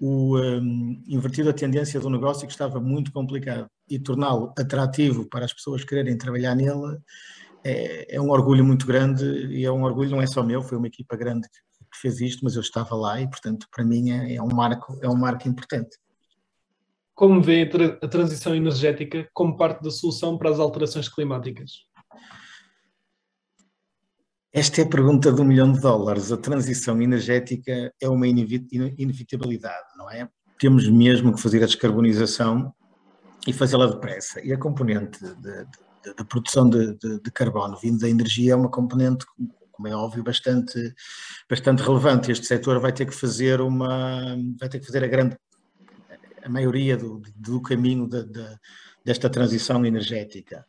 o, 0.00 0.36
um, 0.36 1.00
invertido 1.06 1.50
a 1.50 1.52
tendência 1.52 2.00
do 2.00 2.10
negócio 2.10 2.46
que 2.46 2.52
estava 2.52 2.80
muito 2.80 3.12
complicado 3.12 3.68
e 3.94 3.98
torná-lo 3.98 4.52
atrativo 4.58 5.28
para 5.28 5.44
as 5.44 5.52
pessoas 5.52 5.84
quererem 5.84 6.16
trabalhar 6.16 6.54
nele 6.54 6.98
é, 7.64 8.16
é, 8.16 8.20
um 8.20 8.30
orgulho 8.30 8.64
muito 8.64 8.86
grande 8.86 9.24
e 9.24 9.64
é 9.64 9.70
um 9.70 9.84
orgulho, 9.84 10.10
não 10.10 10.22
é 10.22 10.26
só 10.26 10.42
meu, 10.42 10.62
foi 10.62 10.78
uma 10.78 10.86
equipa 10.86 11.16
grande 11.16 11.48
que, 11.48 11.58
fez 12.00 12.22
isto, 12.22 12.42
mas 12.42 12.54
eu 12.54 12.62
estava 12.62 12.94
lá 12.96 13.20
e, 13.20 13.28
portanto, 13.28 13.66
para 13.70 13.84
mim 13.84 14.10
é, 14.10 14.36
é 14.36 14.42
um 14.42 14.48
marco, 14.48 14.98
é 15.02 15.08
um 15.08 15.14
marco 15.14 15.46
importante. 15.46 15.98
Como 17.14 17.42
vê 17.42 17.70
a 18.00 18.08
transição 18.08 18.54
energética 18.54 19.28
como 19.34 19.58
parte 19.58 19.82
da 19.82 19.90
solução 19.90 20.38
para 20.38 20.48
as 20.48 20.58
alterações 20.58 21.06
climáticas? 21.06 21.70
Esta 24.50 24.80
é 24.80 24.84
a 24.84 24.88
pergunta 24.88 25.30
do 25.30 25.44
milhão 25.44 25.70
de 25.70 25.80
dólares. 25.80 26.32
A 26.32 26.36
transição 26.38 27.00
energética 27.00 27.92
é 28.00 28.08
uma 28.08 28.26
inevitabilidade, 28.26 29.86
não 29.96 30.10
é? 30.10 30.26
Temos 30.58 30.88
mesmo 30.88 31.34
que 31.34 31.42
fazer 31.42 31.62
a 31.62 31.66
descarbonização 31.66 32.74
e 33.46 33.52
fazê-la 33.52 33.86
depressa. 33.86 34.40
E 34.44 34.52
a 34.52 34.58
componente 34.58 35.18
da 36.16 36.24
produção 36.24 36.68
de, 36.68 36.94
de, 36.96 37.20
de, 37.20 37.30
carbono 37.30 37.76
vindo 37.76 38.00
da 38.00 38.08
energia 38.08 38.52
é 38.52 38.56
uma 38.56 38.70
componente, 38.70 39.24
como 39.70 39.88
é 39.88 39.94
óbvio, 39.94 40.22
bastante, 40.22 40.94
bastante 41.48 41.82
relevante. 41.82 42.30
Este 42.30 42.46
setor 42.46 42.80
vai 42.80 42.92
ter 42.92 43.06
que 43.06 43.14
fazer 43.14 43.60
uma, 43.60 44.36
vai 44.58 44.68
ter 44.68 44.80
que 44.80 44.86
fazer 44.86 45.04
a 45.04 45.08
grande 45.08 45.36
a 46.44 46.48
maioria 46.48 46.96
do, 46.96 47.22
do 47.36 47.62
caminho 47.62 48.08
de, 48.08 48.24
de, 48.24 48.58
desta 49.04 49.30
transição 49.30 49.84
energética. 49.86 50.66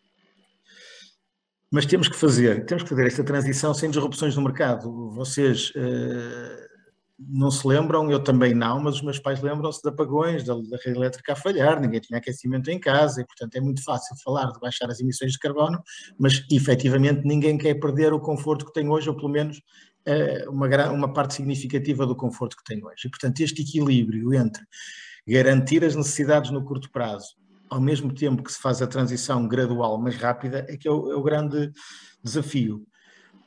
Mas 1.71 1.87
temos 1.87 2.07
que 2.07 2.15
fazer, 2.15 2.65
temos 2.65 2.83
que 2.83 2.89
fazer 2.89 3.07
esta 3.07 3.23
transição 3.23 3.73
sem 3.73 3.89
disrupções 3.89 4.35
no 4.35 4.43
mercado. 4.43 5.09
Vocês 5.11 5.71
uh, 5.71 6.72
não 7.19 7.51
se 7.51 7.67
lembram, 7.67 8.09
eu 8.09 8.23
também 8.23 8.53
não, 8.53 8.79
mas 8.79 8.95
os 8.95 9.01
meus 9.01 9.19
pais 9.19 9.41
lembram-se 9.41 9.81
de 9.81 9.89
apagões, 9.89 10.43
da, 10.43 10.55
da, 10.55 10.77
rede 10.83 10.97
elétrica 10.97 11.33
a 11.33 11.35
falhar, 11.35 11.79
ninguém 11.79 11.99
tinha 11.99 12.17
aquecimento 12.17 12.69
em 12.69 12.79
casa 12.79 13.21
e, 13.21 13.25
portanto, 13.25 13.55
é 13.55 13.61
muito 13.61 13.83
fácil 13.83 14.15
falar 14.23 14.51
de 14.51 14.59
baixar 14.59 14.89
as 14.89 14.99
emissões 14.99 15.33
de 15.33 15.39
carbono, 15.39 15.81
mas 16.17 16.43
efetivamente 16.51 17.21
ninguém 17.23 17.57
quer 17.57 17.75
perder 17.75 18.13
o 18.13 18.19
conforto 18.19 18.65
que 18.65 18.73
tem 18.73 18.89
hoje, 18.89 19.09
ou 19.09 19.15
pelo 19.15 19.29
menos 19.29 19.57
uh, 19.57 20.49
uma, 20.49 20.91
uma 20.91 21.13
parte 21.13 21.35
significativa 21.35 22.05
do 22.05 22.15
conforto 22.15 22.57
que 22.57 22.63
tem 22.63 22.83
hoje. 22.83 23.05
E, 23.07 23.09
portanto, 23.09 23.41
este 23.41 23.61
equilíbrio 23.61 24.33
entre 24.33 24.63
garantir 25.27 25.83
as 25.85 25.95
necessidades 25.95 26.51
no 26.51 26.63
curto 26.65 26.91
prazo, 26.91 27.35
ao 27.69 27.79
mesmo 27.79 28.13
tempo 28.13 28.43
que 28.43 28.51
se 28.51 28.59
faz 28.59 28.81
a 28.81 28.87
transição 28.87 29.47
gradual, 29.47 29.97
mas 29.99 30.15
rápida, 30.15 30.65
é 30.67 30.77
que 30.77 30.87
é 30.87 30.91
o, 30.91 31.11
é 31.11 31.15
o 31.15 31.23
grande 31.23 31.71
desafio. 32.23 32.85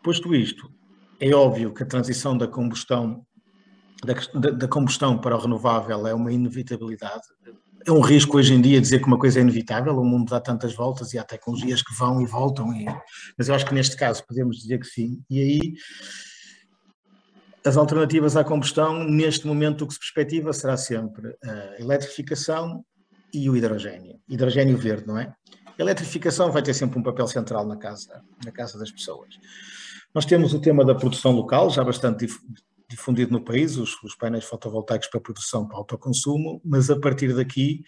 Posto 0.02 0.34
isto, 0.34 0.70
é 1.20 1.34
óbvio 1.34 1.72
que 1.74 1.82
a 1.82 1.86
transição 1.86 2.36
da 2.36 2.46
combustão 2.46 3.26
da, 4.04 4.50
da, 4.50 4.68
combustão 4.68 5.18
para 5.18 5.36
o 5.36 5.40
renovável 5.40 6.06
é 6.06 6.14
uma 6.14 6.32
inevitabilidade. 6.32 7.22
É 7.86 7.92
um 7.92 8.00
risco 8.00 8.36
hoje 8.36 8.52
em 8.52 8.60
dia 8.60 8.80
dizer 8.80 8.98
que 8.98 9.06
uma 9.06 9.18
coisa 9.18 9.38
é 9.38 9.42
inevitável, 9.42 9.96
o 9.96 10.04
mundo 10.04 10.30
dá 10.30 10.40
tantas 10.40 10.74
voltas 10.74 11.14
e 11.14 11.18
há 11.18 11.24
tecnologias 11.24 11.82
que 11.82 11.94
vão 11.94 12.20
e 12.20 12.26
voltam, 12.26 12.72
e, 12.74 12.84
mas 13.38 13.48
eu 13.48 13.54
acho 13.54 13.64
que 13.64 13.74
neste 13.74 13.96
caso 13.96 14.26
podemos 14.26 14.58
dizer 14.58 14.80
que 14.80 14.86
sim. 14.86 15.22
E 15.30 15.40
aí 15.40 15.74
as 17.64 17.76
alternativas 17.76 18.36
à 18.36 18.44
combustão, 18.44 19.02
neste 19.04 19.46
momento, 19.46 19.82
o 19.82 19.86
que 19.86 19.94
se 19.94 19.98
perspectiva 19.98 20.52
será 20.52 20.76
sempre 20.76 21.36
a 21.42 21.80
eletrificação 21.80 22.84
e 23.32 23.50
o 23.50 23.56
hidrogênio. 23.56 24.20
Hidrogênio 24.28 24.76
verde, 24.76 25.06
não 25.06 25.18
é? 25.18 25.34
A 25.78 25.82
eletrificação 25.82 26.50
vai 26.50 26.62
ter 26.62 26.74
sempre 26.74 26.98
um 26.98 27.02
papel 27.02 27.26
central 27.26 27.66
na 27.66 27.76
casa, 27.76 28.22
na 28.44 28.52
casa 28.52 28.78
das 28.78 28.90
pessoas. 28.90 29.34
Nós 30.14 30.24
temos 30.24 30.54
o 30.54 30.60
tema 30.60 30.84
da 30.84 30.94
produção 30.94 31.32
local, 31.32 31.68
já 31.68 31.84
bastante 31.84 32.26
difundido 32.88 33.32
no 33.32 33.44
país, 33.44 33.76
os, 33.76 34.00
os 34.02 34.14
painéis 34.14 34.44
fotovoltaicos 34.44 35.08
para 35.08 35.20
produção 35.20 35.66
para 35.66 35.76
autoconsumo, 35.76 36.60
mas 36.64 36.88
a 36.88 36.98
partir 36.98 37.34
daqui 37.34 37.82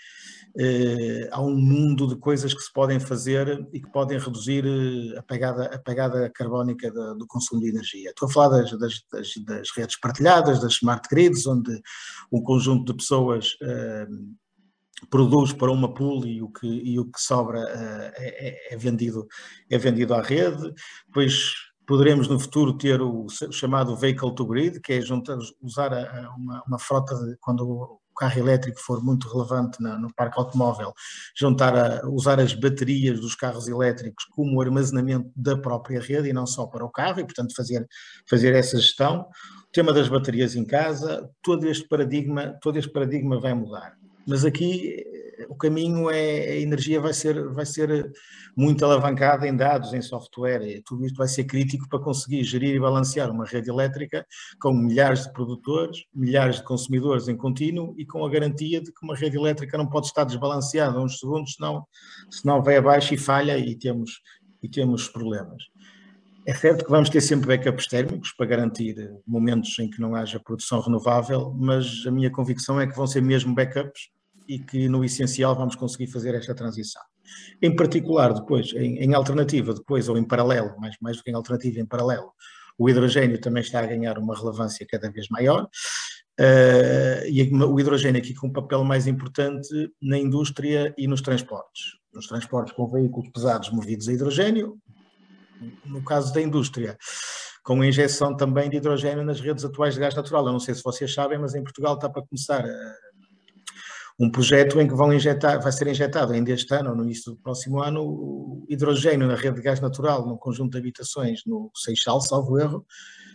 eh, 0.59 1.29
há 1.31 1.41
um 1.41 1.57
mundo 1.57 2.09
de 2.09 2.17
coisas 2.17 2.53
que 2.53 2.61
se 2.61 2.73
podem 2.73 2.99
fazer 2.99 3.65
e 3.73 3.81
que 3.81 3.91
podem 3.93 4.19
reduzir 4.19 4.65
eh, 4.67 5.19
a 5.19 5.23
pegada, 5.23 5.67
a 5.67 5.79
pegada 5.79 6.29
carbónica 6.31 6.91
da, 6.91 7.15
do 7.15 7.27
consumo 7.29 7.61
de 7.61 7.69
energia. 7.69 8.11
Estou 8.11 8.29
a 8.29 8.33
falar 8.33 8.63
das, 8.63 8.79
das, 8.79 9.05
das, 9.47 9.71
redes 9.77 10.01
partilhadas, 10.01 10.61
das 10.61 10.73
smart 10.73 11.09
grids, 11.09 11.47
onde 11.47 11.81
um 12.33 12.43
conjunto 12.43 12.93
de 12.93 12.97
pessoas 12.97 13.57
eh, 13.63 14.07
produz 15.11 15.53
para 15.53 15.71
uma 15.71 15.95
pool 15.95 16.27
e 16.27 16.43
o 16.43 16.49
que, 16.49 16.67
e 16.67 16.99
o 16.99 17.05
que 17.05 17.21
sobra 17.21 17.61
é, 17.61 18.73
é, 18.73 18.75
é, 18.75 18.77
vendido, 18.77 19.29
é 19.71 19.79
vendido 19.79 20.13
à 20.13 20.21
rede. 20.21 20.73
Depois 21.07 21.68
poderemos 21.89 22.29
no 22.29 22.39
futuro 22.39 22.77
ter 22.77 23.01
o 23.01 23.27
chamado 23.51 23.97
vehicle 23.97 24.35
to 24.35 24.47
grid, 24.47 24.79
que 24.79 24.93
é 24.93 25.01
juntar, 25.01 25.39
usar 25.63 25.91
a, 25.95 26.35
uma, 26.37 26.63
uma, 26.69 26.79
frota 26.79 27.15
de, 27.15 27.35
quando 27.41 27.63
o 27.67 27.99
carro 28.15 28.39
elétrico 28.39 28.79
for 28.79 29.03
muito 29.03 29.27
relevante 29.27 29.83
na, 29.83 29.99
no 29.99 30.13
parque 30.15 30.39
automóvel, 30.39 30.93
juntar 31.35 31.75
a 31.75 32.07
usar 32.11 32.39
as 32.41 32.53
baterias 32.53 33.19
dos 33.21 33.35
carros 33.35 33.67
elétricos 33.69 34.27
como 34.27 34.61
armazenamento 34.61 35.31
da 35.35 35.57
própria 35.57 35.99
rede 35.99 36.29
e 36.29 36.33
não 36.33 36.47
só 36.47 36.67
para 36.67 36.85
o 36.85 36.91
carro, 36.91 37.21
e 37.21 37.25
portanto 37.25 37.55
fazer, 37.57 37.89
fazer 38.29 38.55
essa 38.55 38.77
gestão. 38.77 39.23
O 39.67 39.73
tema 39.73 39.91
das 39.91 40.11
baterias 40.11 40.55
em 40.55 40.67
casa, 40.67 41.27
todo 41.43 41.67
este 41.67 41.89
paradigma, 41.89 42.55
todo 42.61 42.79
este 42.79 42.93
paradigma 42.93 43.41
vai 43.41 43.55
mudar. 43.55 43.97
Mas 44.27 44.45
aqui 44.45 45.07
o 45.49 45.55
caminho 45.55 46.11
é 46.11 46.41
a 46.51 46.57
energia 46.57 47.01
vai 47.01 47.13
ser, 47.13 47.49
vai 47.51 47.67
ser 47.67 48.11
muito 48.57 48.85
alavancada 48.85 49.47
em 49.47 49.57
dados, 49.57 49.93
em 49.93 50.03
software, 50.03 50.83
tudo 50.85 51.05
isto 51.07 51.17
vai 51.17 51.29
ser 51.29 51.45
crítico 51.45 51.89
para 51.89 52.01
conseguir 52.01 52.43
gerir 52.45 52.75
e 52.75 52.81
balancear 52.81 53.31
uma 53.31 53.45
rede 53.45 53.71
elétrica 53.71 54.27
com 54.61 54.73
milhares 54.73 55.25
de 55.25 55.33
produtores, 55.33 56.05
milhares 56.15 56.57
de 56.57 56.65
consumidores 56.65 57.29
em 57.29 57.37
contínuo 57.37 57.95
e 57.97 58.05
com 58.05 58.25
a 58.25 58.31
garantia 58.31 58.81
de 58.81 58.93
que 58.93 59.05
uma 59.05 59.15
rede 59.15 59.37
elétrica 59.37 59.79
não 59.79 59.87
pode 59.87 60.07
estar 60.07 60.25
desbalanceada 60.25 60.99
uns 61.01 61.19
segundos, 61.19 61.55
senão, 61.55 61.85
senão 62.31 62.63
vai 62.63 62.77
abaixo 62.77 63.15
e 63.15 63.19
falha 63.19 63.57
e 63.57 63.77
temos, 63.77 64.21
e 64.63 64.69
temos 64.69 65.09
problemas. 65.09 65.63
É 66.47 66.55
certo 66.55 66.85
que 66.85 66.91
vamos 66.91 67.11
ter 67.11 67.21
sempre 67.21 67.47
backups 67.47 67.87
térmicos 67.87 68.33
para 68.33 68.47
garantir 68.47 68.97
momentos 69.27 69.79
em 69.79 69.91
que 69.91 70.01
não 70.01 70.15
haja 70.15 70.41
produção 70.41 70.81
renovável, 70.81 71.55
mas 71.55 72.05
a 72.07 72.11
minha 72.11 72.31
convicção 72.31 72.81
é 72.81 72.87
que 72.87 72.97
vão 72.97 73.07
ser 73.07 73.21
mesmo 73.21 73.55
backups 73.55 74.09
e 74.49 74.59
que 74.59 74.89
no 74.89 75.05
essencial 75.05 75.55
vamos 75.55 75.77
conseguir 75.77 76.07
fazer 76.07 76.35
esta 76.35 76.55
transição. 76.55 77.03
Em 77.61 77.77
particular, 77.77 78.33
depois, 78.33 78.73
em, 78.73 78.99
em 78.99 79.15
alternativa, 79.15 79.75
depois, 79.75 80.09
ou 80.09 80.17
em 80.17 80.25
paralelo, 80.25 80.75
mais, 80.81 80.97
mais 81.01 81.19
do 81.19 81.23
que 81.23 81.31
em 81.31 81.35
alternativa, 81.35 81.79
em 81.79 81.87
paralelo, 81.87 82.33
o 82.79 82.89
hidrogênio 82.89 83.41
também 83.41 83.61
está 83.61 83.81
a 83.81 83.87
ganhar 83.87 84.19
uma 84.19 84.35
relevância 84.35 84.87
cada 84.89 85.11
vez 85.11 85.29
maior, 85.29 85.65
uh, 85.65 87.27
e 87.29 87.43
o 87.53 87.81
hidrogênio 87.81 88.21
aqui 88.21 88.35
com 88.35 88.47
um 88.47 88.53
papel 88.53 88.85
mais 88.85 89.07
importante 89.07 89.69
na 90.01 90.17
indústria 90.17 90.95
e 90.97 91.07
nos 91.07 91.21
transportes. 91.21 91.99
Nos 92.15 92.27
transportes 92.27 92.73
com 92.73 92.89
veículos 92.89 93.29
pesados 93.31 93.71
movidos 93.71 94.09
a 94.09 94.13
hidrogênio, 94.13 94.79
no 95.85 96.03
caso 96.03 96.33
da 96.33 96.41
indústria, 96.41 96.97
com 97.65 97.83
a 97.83 97.87
injeção 97.87 98.35
também 98.35 98.71
de 98.71 98.77
hidrogênio 98.77 99.25
nas 99.25 99.41
redes 99.41 99.65
atuais 99.65 99.95
de 99.95 100.01
gás 100.01 100.15
natural. 100.15 100.47
Eu 100.47 100.53
não 100.53 100.61
sei 100.61 100.75
se 100.75 100.83
vocês 100.83 101.13
sabem, 101.13 101.39
mas 101.39 101.55
em 101.55 101.63
Portugal 101.63 101.97
está 101.97 102.09
para 102.09 102.23
começar 102.23 102.65
a 102.65 102.95
um 104.19 104.29
projeto 104.31 104.81
em 104.81 104.89
que 104.89 104.95
vão 104.95 105.13
injetar, 105.13 105.63
vai 105.63 105.71
ser 105.71 105.87
injetado 105.87 106.33
ainda 106.33 106.51
este 106.51 106.75
ano 106.75 106.91
ou 106.91 106.97
no 106.97 107.05
início 107.05 107.33
do 107.33 107.39
próximo 107.39 107.81
ano 107.81 108.65
hidrogênio 108.69 109.29
na 109.29 109.37
rede 109.37 109.57
de 109.57 109.63
gás 109.63 109.81
natural 109.81 110.27
num 110.27 110.37
conjunto 110.37 110.73
de 110.73 110.79
habitações 110.79 111.43
no 111.47 111.71
Seixal, 111.75 112.21
salvo 112.21 112.59
erro, 112.59 112.85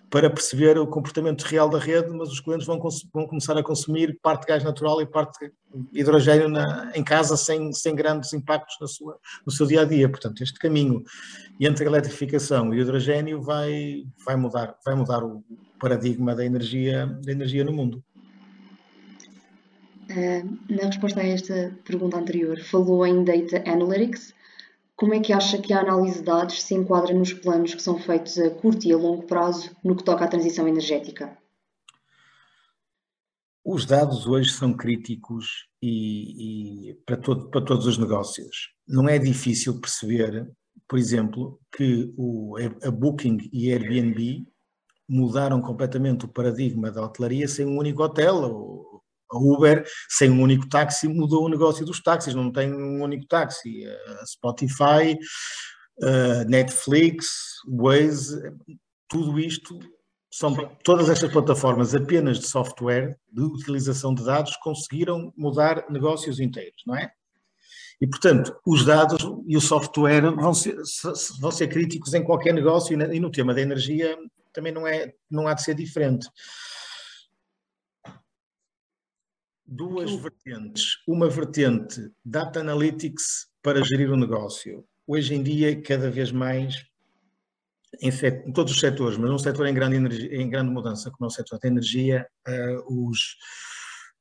para 0.09 0.29
perceber 0.29 0.77
o 0.77 0.85
comportamento 0.85 1.41
real 1.43 1.69
da 1.69 1.79
rede, 1.79 2.09
mas 2.11 2.29
os 2.29 2.39
clientes 2.39 2.67
vão, 2.67 2.79
vão 3.13 3.25
começar 3.25 3.57
a 3.57 3.63
consumir 3.63 4.19
parte 4.21 4.41
de 4.41 4.47
gás 4.47 4.63
natural 4.63 5.01
e 5.01 5.07
parte 5.07 5.39
de 5.39 5.99
hidrogênio 5.99 6.49
na, 6.49 6.91
em 6.93 7.03
casa 7.03 7.35
sem, 7.37 7.71
sem 7.71 7.95
grandes 7.95 8.31
impactos 8.33 8.75
na 8.79 8.85
sua, 8.85 9.17
no 9.45 9.51
seu 9.51 9.65
dia 9.65 9.81
a 9.81 9.85
dia. 9.85 10.07
Portanto, 10.07 10.43
este 10.43 10.59
caminho 10.59 11.01
entre 11.59 11.85
a 11.85 11.87
eletrificação 11.87 12.73
e 12.73 12.77
o 12.77 12.81
hidrogênio 12.81 13.41
vai, 13.41 14.03
vai, 14.23 14.35
mudar, 14.35 14.75
vai 14.85 14.93
mudar 14.93 15.23
o 15.23 15.43
paradigma 15.79 16.35
da 16.35 16.45
energia, 16.45 17.07
da 17.23 17.31
energia 17.31 17.63
no 17.63 17.73
mundo. 17.73 18.03
Na 20.69 20.85
resposta 20.87 21.21
a 21.21 21.25
esta 21.25 21.75
pergunta 21.85 22.17
anterior, 22.17 22.59
falou 22.61 23.05
em 23.05 23.23
Data 23.23 23.63
Analytics. 23.69 24.33
Como 24.95 25.13
é 25.13 25.19
que 25.19 25.33
acha 25.33 25.57
que 25.57 25.73
a 25.73 25.79
análise 25.79 26.19
de 26.19 26.25
dados 26.25 26.61
se 26.61 26.75
enquadra 26.75 27.13
nos 27.13 27.33
planos 27.33 27.73
que 27.73 27.81
são 27.81 27.97
feitos 27.99 28.37
a 28.37 28.49
curto 28.49 28.85
e 28.85 28.93
a 28.93 28.97
longo 28.97 29.23
prazo 29.23 29.75
no 29.83 29.95
que 29.95 30.03
toca 30.03 30.25
à 30.25 30.27
transição 30.27 30.67
energética? 30.67 31.37
Os 33.65 33.85
dados 33.85 34.27
hoje 34.27 34.51
são 34.51 34.73
críticos 34.73 35.67
e, 35.81 36.89
e 36.89 36.93
para, 37.05 37.17
todo, 37.17 37.49
para 37.49 37.61
todos 37.61 37.85
os 37.85 37.97
negócios. 37.97 38.73
Não 38.87 39.07
é 39.07 39.17
difícil 39.17 39.79
perceber, 39.79 40.51
por 40.87 40.99
exemplo, 40.99 41.59
que 41.75 42.13
o, 42.17 42.57
a 42.83 42.91
Booking 42.91 43.37
e 43.53 43.71
a 43.71 43.77
Airbnb 43.77 44.45
mudaram 45.09 45.61
completamente 45.61 46.25
o 46.25 46.27
paradigma 46.27 46.91
da 46.91 47.03
hotelaria 47.03 47.47
sem 47.47 47.65
um 47.65 47.77
único 47.77 48.03
hotel. 48.03 48.92
A 49.33 49.37
Uber, 49.37 49.83
sem 50.09 50.29
um 50.29 50.41
único 50.41 50.67
táxi, 50.69 51.07
mudou 51.07 51.45
o 51.45 51.49
negócio 51.49 51.85
dos 51.85 52.01
táxis, 52.01 52.35
não 52.35 52.51
tem 52.51 52.73
um 52.73 53.01
único 53.01 53.25
táxi. 53.25 53.85
A 54.21 54.25
Spotify, 54.25 55.17
a 56.01 56.43
Netflix, 56.45 57.27
Waze, 57.67 58.41
tudo 59.09 59.39
isto 59.39 59.79
são 60.31 60.55
todas 60.83 61.09
estas 61.09 61.31
plataformas 61.31 61.93
apenas 61.93 62.39
de 62.39 62.47
software, 62.47 63.15
de 63.31 63.41
utilização 63.41 64.15
de 64.15 64.23
dados, 64.25 64.57
conseguiram 64.57 65.31
mudar 65.37 65.85
negócios 65.91 66.39
inteiros, 66.39 66.81
não 66.87 66.95
é? 66.95 67.11
E, 68.01 68.07
portanto, 68.07 68.55
os 68.65 68.83
dados 68.83 69.23
e 69.47 69.55
o 69.55 69.61
software 69.61 70.31
vão 70.31 70.53
ser, 70.53 70.75
vão 71.39 71.51
ser 71.51 71.67
críticos 71.67 72.13
em 72.15 72.23
qualquer 72.23 72.53
negócio 72.53 72.99
e 72.99 73.19
no 73.19 73.31
tema 73.31 73.53
da 73.53 73.61
energia 73.61 74.17
também 74.51 74.71
não, 74.71 74.87
é, 74.87 75.13
não 75.29 75.47
há 75.47 75.53
de 75.53 75.63
ser 75.63 75.75
diferente. 75.75 76.27
Duas 79.75 80.11
vertentes. 80.11 80.99
Uma 81.07 81.27
vertente, 81.27 82.11
Data 82.23 82.59
Analytics 82.59 83.47
para 83.59 83.83
gerir 83.83 84.11
o 84.11 84.15
negócio. 84.15 84.85
Hoje 85.07 85.33
em 85.33 85.41
dia, 85.41 85.81
cada 85.81 86.11
vez 86.11 86.31
mais 86.31 86.85
em, 87.99 88.11
set, 88.11 88.47
em, 88.47 88.53
todos 88.53 88.71
os 88.71 88.79
setores, 88.79 89.17
mas 89.17 89.31
num 89.31 89.39
setor 89.39 89.65
em 89.65 89.73
grande, 89.73 89.95
energia, 89.95 90.35
em 90.39 90.47
grande 90.47 90.69
mudança, 90.69 91.09
como 91.09 91.25
é 91.25 91.27
o 91.27 91.31
setor 91.31 91.57
da 91.59 91.67
energia, 91.67 92.27
uh, 92.47 93.09
os, 93.09 93.35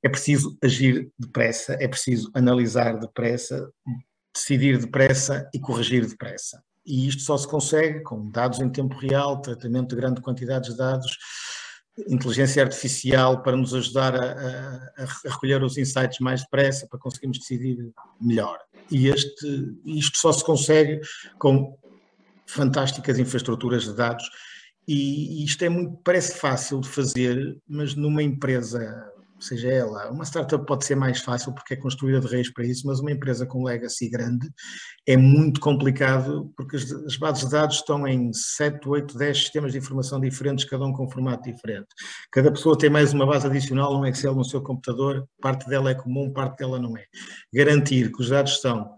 é 0.03 0.09
preciso 0.09 0.57
agir 0.65 1.13
depressa, 1.19 1.77
é 1.79 1.87
preciso 1.87 2.31
analisar 2.33 2.99
depressa, 2.99 3.71
decidir 4.35 4.79
depressa 4.79 5.51
e 5.53 5.61
corrigir 5.61 6.07
depressa. 6.07 6.65
E 6.87 7.07
isto 7.07 7.21
só 7.25 7.37
se 7.37 7.47
consegue 7.47 8.01
com 8.01 8.31
dados 8.31 8.59
em 8.59 8.71
tempo 8.71 8.97
real, 8.97 9.43
tratamento 9.43 9.91
de 9.91 9.97
grande 9.97 10.23
quantidade 10.23 10.71
de 10.71 10.79
dados, 10.79 11.19
inteligência 12.09 12.63
artificial 12.63 13.43
para 13.43 13.57
nos 13.57 13.75
ajudar 13.75 14.15
a, 14.15 14.33
a, 14.99 15.05
a 15.05 15.31
recolher 15.31 15.63
os 15.63 15.77
insights 15.77 16.19
mais 16.21 16.43
depressa, 16.43 16.87
para 16.89 16.99
conseguirmos 16.99 17.39
decidir 17.39 17.93
melhor. 18.21 18.59
E 18.91 19.09
este, 19.09 19.75
isto 19.85 20.19
só 20.19 20.33
se 20.33 20.45
consegue 20.45 21.01
com 21.39 21.77
fantásticas 22.47 23.19
infraestruturas 23.19 23.85
de 23.85 23.95
dados 23.95 24.25
e, 24.87 25.45
isto 25.45 25.65
é 25.65 25.69
muito, 25.69 25.97
parece 26.03 26.39
fácil 26.39 26.81
de 26.81 26.89
fazer, 26.89 27.57
mas 27.69 27.95
numa 27.95 28.23
empresa, 28.23 29.12
seja 29.43 29.69
ela, 29.69 30.11
uma 30.11 30.25
startup 30.25 30.65
pode 30.65 30.85
ser 30.85 30.95
mais 30.95 31.21
fácil 31.21 31.53
porque 31.53 31.75
é 31.75 31.77
construída 31.77 32.21
de 32.21 32.29
raiz 32.29 32.53
para 32.53 32.65
isso, 32.65 32.87
mas 32.87 33.01
uma 33.01 33.11
empresa 33.11 33.47
com 33.47 33.65
legacy 33.65 34.09
grande 34.09 34.49
é 35.07 35.17
muito 35.17 35.61
complicado 35.61 36.53
porque 36.57 36.77
as, 36.77 36.91
as 36.91 37.17
bases 37.17 37.45
de 37.45 37.51
dados 37.51 37.77
estão 37.77 38.07
em 38.07 38.33
7, 38.33 38.89
8, 38.89 39.17
10 39.17 39.37
sistemas 39.37 39.73
de 39.73 39.79
informação 39.79 40.21
diferentes, 40.21 40.65
cada 40.65 40.85
um 40.85 40.93
com 40.93 41.05
um 41.05 41.11
formato 41.11 41.51
diferente. 41.51 41.89
Cada 42.31 42.51
pessoa 42.51 42.79
tem 42.79 42.91
mais 42.91 43.13
uma 43.13 43.27
base 43.27 43.47
adicional, 43.47 43.95
um 43.95 44.07
Excel 44.07 44.35
no 44.35 44.45
seu 44.45 44.63
computador, 44.63 45.27
parte 45.41 45.69
dela 45.69 45.91
é 45.91 45.95
comum, 45.95 46.33
parte 46.33 46.59
dela 46.59 46.79
não 46.79 46.97
é. 46.97 47.05
Garantir 47.53 48.13
que 48.13 48.21
os 48.21 48.29
dados 48.29 48.53
estão, 48.53 48.91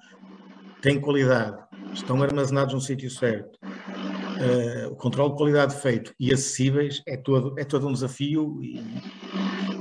têm 0.83 1.01
qualidade, 1.01 1.59
estão 1.93 2.23
armazenados 2.23 2.75
no 2.75 2.81
sítio 2.81 3.11
certo, 3.11 3.59
uh, 3.65 4.93
o 4.93 4.97
controle 4.97 5.31
de 5.31 5.37
qualidade 5.37 5.81
feito 5.81 6.13
e 6.19 6.33
acessíveis 6.33 7.03
é 7.07 7.17
todo, 7.17 7.55
é 7.59 7.65
todo 7.65 7.87
um 7.87 7.93
desafio 7.93 8.61
e 8.63 8.83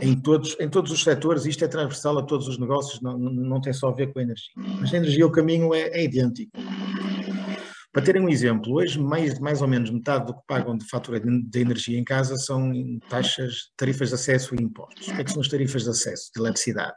em 0.04 0.16
todos, 0.16 0.56
em 0.60 0.70
todos 0.70 0.92
os 0.92 1.04
setores, 1.04 1.46
isto 1.46 1.64
é 1.64 1.68
transversal 1.68 2.18
a 2.18 2.24
todos 2.24 2.48
os 2.48 2.58
negócios, 2.58 3.02
não, 3.02 3.18
não 3.18 3.62
tem 3.62 3.74
só 3.74 3.90
a 3.90 3.94
ver 3.94 4.12
com 4.12 4.20
a 4.20 4.24
energia. 4.24 4.52
Mas 4.56 4.92
na 4.92 4.98
energia 4.98 5.26
o 5.26 5.32
caminho 5.32 5.74
é, 5.74 5.88
é 5.90 6.04
idêntico. 6.04 6.52
Para 7.94 8.02
terem 8.02 8.24
um 8.24 8.30
exemplo, 8.30 8.74
hoje 8.74 9.00
mais, 9.00 9.38
mais 9.40 9.62
ou 9.62 9.68
menos 9.68 9.92
metade 9.92 10.26
do 10.26 10.34
que 10.34 10.42
pagam 10.48 10.76
de 10.76 10.84
fatura 10.90 11.20
de 11.20 11.60
energia 11.60 12.00
em 12.00 12.04
casa 12.04 12.36
são 12.38 12.74
taxas, 13.08 13.72
tarifas 13.78 14.10
de 14.10 14.16
acesso 14.16 14.56
e 14.56 14.64
impostos. 14.64 15.08
O 15.08 15.14
que, 15.14 15.22
é 15.22 15.24
que 15.24 15.32
são 15.32 15.42
as 15.42 15.48
tarifas 15.48 15.84
de 15.84 15.92
acesso 15.92 16.32
de 16.34 16.42
eletricidade? 16.42 16.96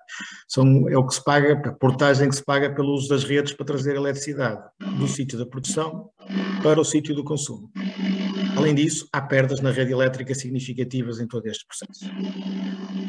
São, 0.49 0.89
é 0.89 0.97
o 0.97 1.07
que 1.07 1.15
se 1.15 1.23
paga, 1.23 1.53
a 1.53 1.73
portagem 1.73 2.31
que 2.31 2.37
se 2.37 2.43
paga 2.43 2.75
pelo 2.75 2.95
uso 2.95 3.11
das 3.11 3.25
redes 3.25 3.53
para 3.53 3.67
trazer 3.67 3.95
eletricidade 3.95 4.59
do 4.99 5.07
sítio 5.07 5.39
da 5.39 5.45
produção 5.45 6.09
para 6.63 6.81
o 6.81 6.85
sítio 6.85 7.15
do 7.15 7.23
consumo. 7.23 7.71
Além 8.57 8.75
disso, 8.75 9.07
há 9.13 9.21
perdas 9.21 9.61
na 9.61 9.71
rede 9.71 9.93
elétrica 9.93 10.35
significativas 10.35 11.21
em 11.21 11.27
todo 11.27 11.47
este 11.47 11.67
processo. 11.67 12.11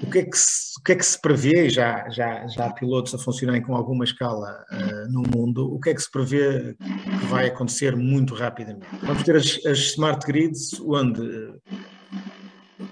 O 0.07 0.09
que 0.09 0.19
é 0.19 0.23
que 0.23 0.37
se, 0.37 0.79
o 0.79 0.83
que 0.83 0.91
é 0.93 0.95
que 0.95 1.05
se 1.05 1.21
prevê, 1.21 1.69
já, 1.69 2.09
já, 2.09 2.47
já 2.47 2.67
há 2.67 2.73
pilotos 2.73 3.13
a 3.13 3.17
funcionarem 3.17 3.61
com 3.61 3.75
alguma 3.75 4.05
escala 4.05 4.63
uh, 4.71 5.11
no 5.11 5.21
mundo, 5.21 5.69
o 5.69 5.81
que 5.81 5.89
é 5.89 5.93
que 5.93 6.01
se 6.01 6.09
prevê 6.09 6.75
que 6.75 7.25
vai 7.25 7.47
acontecer 7.47 7.93
muito 7.93 8.33
rapidamente? 8.33 8.87
Vamos 9.03 9.23
ter 9.23 9.35
as, 9.35 9.59
as 9.65 9.79
smart 9.79 10.25
grids, 10.25 10.79
onde 10.79 11.53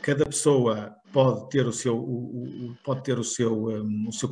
cada 0.01 0.25
pessoa 0.25 0.93
pode 1.15 1.47
ter 1.47 1.65
o 1.65 1.71
seu, 1.71 1.95
o, 1.97 2.67
o, 2.67 2.75
pode 2.83 3.01
ter 3.01 3.17
o 3.17 3.23
seu, 3.23 3.67
um, 3.67 4.09
o 4.09 4.11
seu 4.11 4.29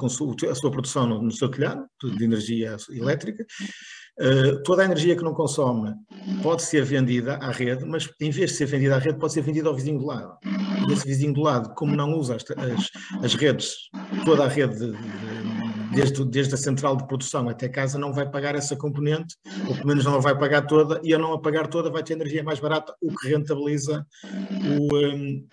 a 0.52 0.56
sua 0.56 0.70
produção 0.70 1.08
no, 1.08 1.22
no 1.22 1.32
seu 1.32 1.48
telhado 1.48 1.86
de 2.04 2.26
energia 2.26 2.76
elétrica 2.90 3.46
eh, 4.20 4.62
toda 4.64 4.84
a 4.84 4.86
energia 4.86 5.16
que 5.16 5.24
não 5.24 5.34
consome 5.34 5.92
pode 6.44 6.62
ser 6.62 6.84
vendida 6.84 7.36
à 7.38 7.52
rede, 7.52 7.84
mas 7.84 8.08
em 8.22 8.30
vez 8.30 8.52
de 8.52 8.58
ser 8.58 8.66
vendida 8.68 8.96
à 8.96 9.00
rede, 9.00 9.18
pode 9.18 9.34
ser 9.34 9.42
vendida 9.42 9.70
ao 9.70 9.76
vizinho 9.76 9.98
do 9.98 10.06
lado. 10.06 10.38
E 10.88 10.94
esse 10.94 11.08
vizinho 11.08 11.34
do 11.34 11.42
lado, 11.42 11.74
como 11.74 11.96
não 11.96 12.14
usa 12.14 12.36
as, 12.36 12.44
as, 12.52 12.92
as 13.24 13.34
redes, 13.34 13.74
toda 14.24 14.44
a 14.44 14.48
rede 14.48 14.76
de, 14.76 14.92
de, 14.92 15.33
desde, 15.94 16.26
desde 16.26 16.54
a 16.54 16.58
central 16.58 16.96
de 16.96 17.08
produção 17.08 17.48
até 17.50 17.70
casa, 17.70 17.98
não 17.98 18.14
vai 18.14 18.30
pagar 18.30 18.56
essa 18.56 18.76
componente, 18.76 19.36
ou 19.68 19.76
pelo 19.76 19.88
menos 19.88 20.06
não 20.06 20.16
a 20.16 20.20
vai 20.20 20.38
pagar 20.38 20.64
toda, 20.64 21.00
e 21.04 21.14
a 21.14 21.18
não 21.18 21.34
a 21.34 21.40
pagar 21.40 21.68
toda 21.68 21.90
vai 21.90 22.04
ter 22.04 22.14
energia 22.14 22.44
mais 22.44 22.60
barata, 22.60 22.94
o 23.02 23.16
que 23.16 23.28
rentabiliza 23.28 24.06
o, 24.80 24.98
um, 24.98 25.48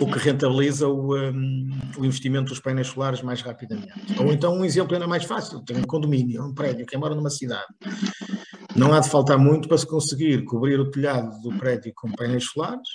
o 0.00 0.06
que 0.06 0.18
rentabiliza 0.18 0.88
o, 0.88 1.16
um, 1.16 1.70
o, 1.98 2.04
investimento 2.04 2.50
dos 2.50 2.60
painéis 2.60 2.88
solares 2.88 3.22
mais 3.22 3.42
rapidamente. 3.42 3.92
Ou 4.18 4.32
então 4.32 4.54
um 4.54 4.64
exemplo 4.64 4.94
ainda 4.94 5.06
mais 5.06 5.24
fácil, 5.24 5.60
tem 5.60 5.76
um 5.76 5.82
condomínio, 5.82 6.44
um 6.44 6.54
prédio, 6.54 6.86
quem 6.86 6.98
mora 6.98 7.14
numa 7.14 7.30
cidade, 7.30 7.66
não 8.76 8.92
há 8.92 9.00
de 9.00 9.08
faltar 9.08 9.38
muito 9.38 9.68
para 9.68 9.78
se 9.78 9.86
conseguir 9.86 10.44
cobrir 10.44 10.78
o 10.78 10.90
telhado 10.90 11.40
do 11.40 11.56
prédio 11.56 11.92
com 11.96 12.12
painéis 12.12 12.44
solares. 12.44 12.88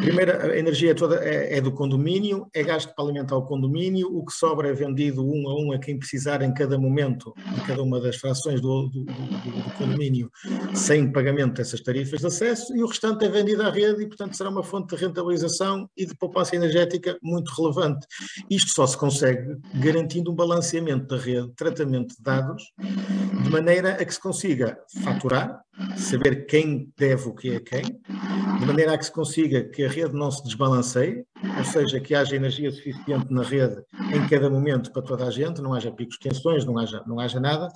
Primeiro, 0.00 0.32
a 0.32 0.56
energia 0.56 0.94
toda 0.94 1.16
é, 1.16 1.58
é, 1.58 1.60
do 1.60 1.72
condomínio, 1.72 2.46
é 2.54 2.62
gasto 2.62 2.94
para 2.94 3.04
alimentar 3.04 3.36
o 3.36 3.46
condomínio, 3.46 4.08
o 4.16 4.24
que 4.24 4.32
sobra 4.32 4.68
é 4.68 4.72
vendido 4.72 5.24
um 5.24 5.48
a 5.48 5.60
um 5.60 5.72
a 5.72 5.78
quem 5.78 5.98
precisar 5.98 6.42
em 6.42 6.54
cada 6.54 6.78
momento, 6.78 7.34
em 7.56 7.66
cada 7.66 7.82
uma 7.82 8.00
das 8.00 8.16
frações 8.16 8.60
do, 8.60 8.88
do, 8.88 9.04
do, 9.04 9.12
do 9.12 9.74
condomínio, 9.76 10.30
sem 10.74 11.10
pagamento 11.10 11.54
dessas 11.54 11.80
tarifas 11.80 12.20
de 12.20 12.26
acesso, 12.26 12.76
e 12.76 12.82
o 12.82 12.86
restante 12.86 13.24
é 13.24 13.28
vendido 13.28 13.62
à 13.62 13.70
rede 13.70 14.02
e, 14.02 14.06
portanto, 14.06 14.36
será 14.36 14.50
uma 14.50 14.62
fonte 14.62 14.94
de 14.94 15.02
rentabilização 15.02 15.88
e 15.96 16.06
de 16.06 16.14
poupança 16.14 16.54
energética 16.54 17.18
muito 17.22 17.52
relevante. 17.52 18.06
Isto 18.48 18.70
só 18.70 18.86
se 18.86 18.96
consegue 18.96 19.56
garantindo 19.74 20.30
um 20.30 20.34
balanceamento 20.34 21.06
da 21.06 21.20
rede, 21.20 21.50
tratamento 21.56 22.14
de 22.16 22.22
dados, 22.22 22.62
de 23.42 23.50
maneira 23.50 23.94
a 23.94 24.04
que 24.04 24.14
se 24.14 24.20
consiga 24.20 24.78
faturar, 25.00 25.62
saber 25.96 26.46
quem 26.46 26.92
deve 26.96 27.28
o 27.28 27.34
que 27.34 27.54
é 27.54 27.60
quem, 27.60 27.82
de 27.82 28.66
maneira 28.66 28.94
a 28.94 28.98
que 28.98 29.04
se 29.04 29.12
consiga 29.12 29.64
que 29.64 29.84
a 29.84 29.88
rede 29.88 30.14
não 30.14 30.30
se 30.30 30.44
desbalanceie, 30.44 31.24
ou 31.58 31.64
seja, 31.64 32.00
que 32.00 32.14
haja 32.14 32.36
energia 32.36 32.70
suficiente 32.70 33.32
na 33.32 33.42
rede 33.42 33.82
em 34.14 34.28
cada 34.28 34.50
momento 34.50 34.92
para 34.92 35.02
toda 35.02 35.26
a 35.26 35.30
gente, 35.30 35.62
não 35.62 35.72
haja 35.72 35.90
picos 35.90 36.18
de 36.18 36.28
tensões, 36.28 36.64
não 36.64 36.76
haja, 36.78 37.02
não 37.06 37.18
haja 37.18 37.40
nada, 37.40 37.68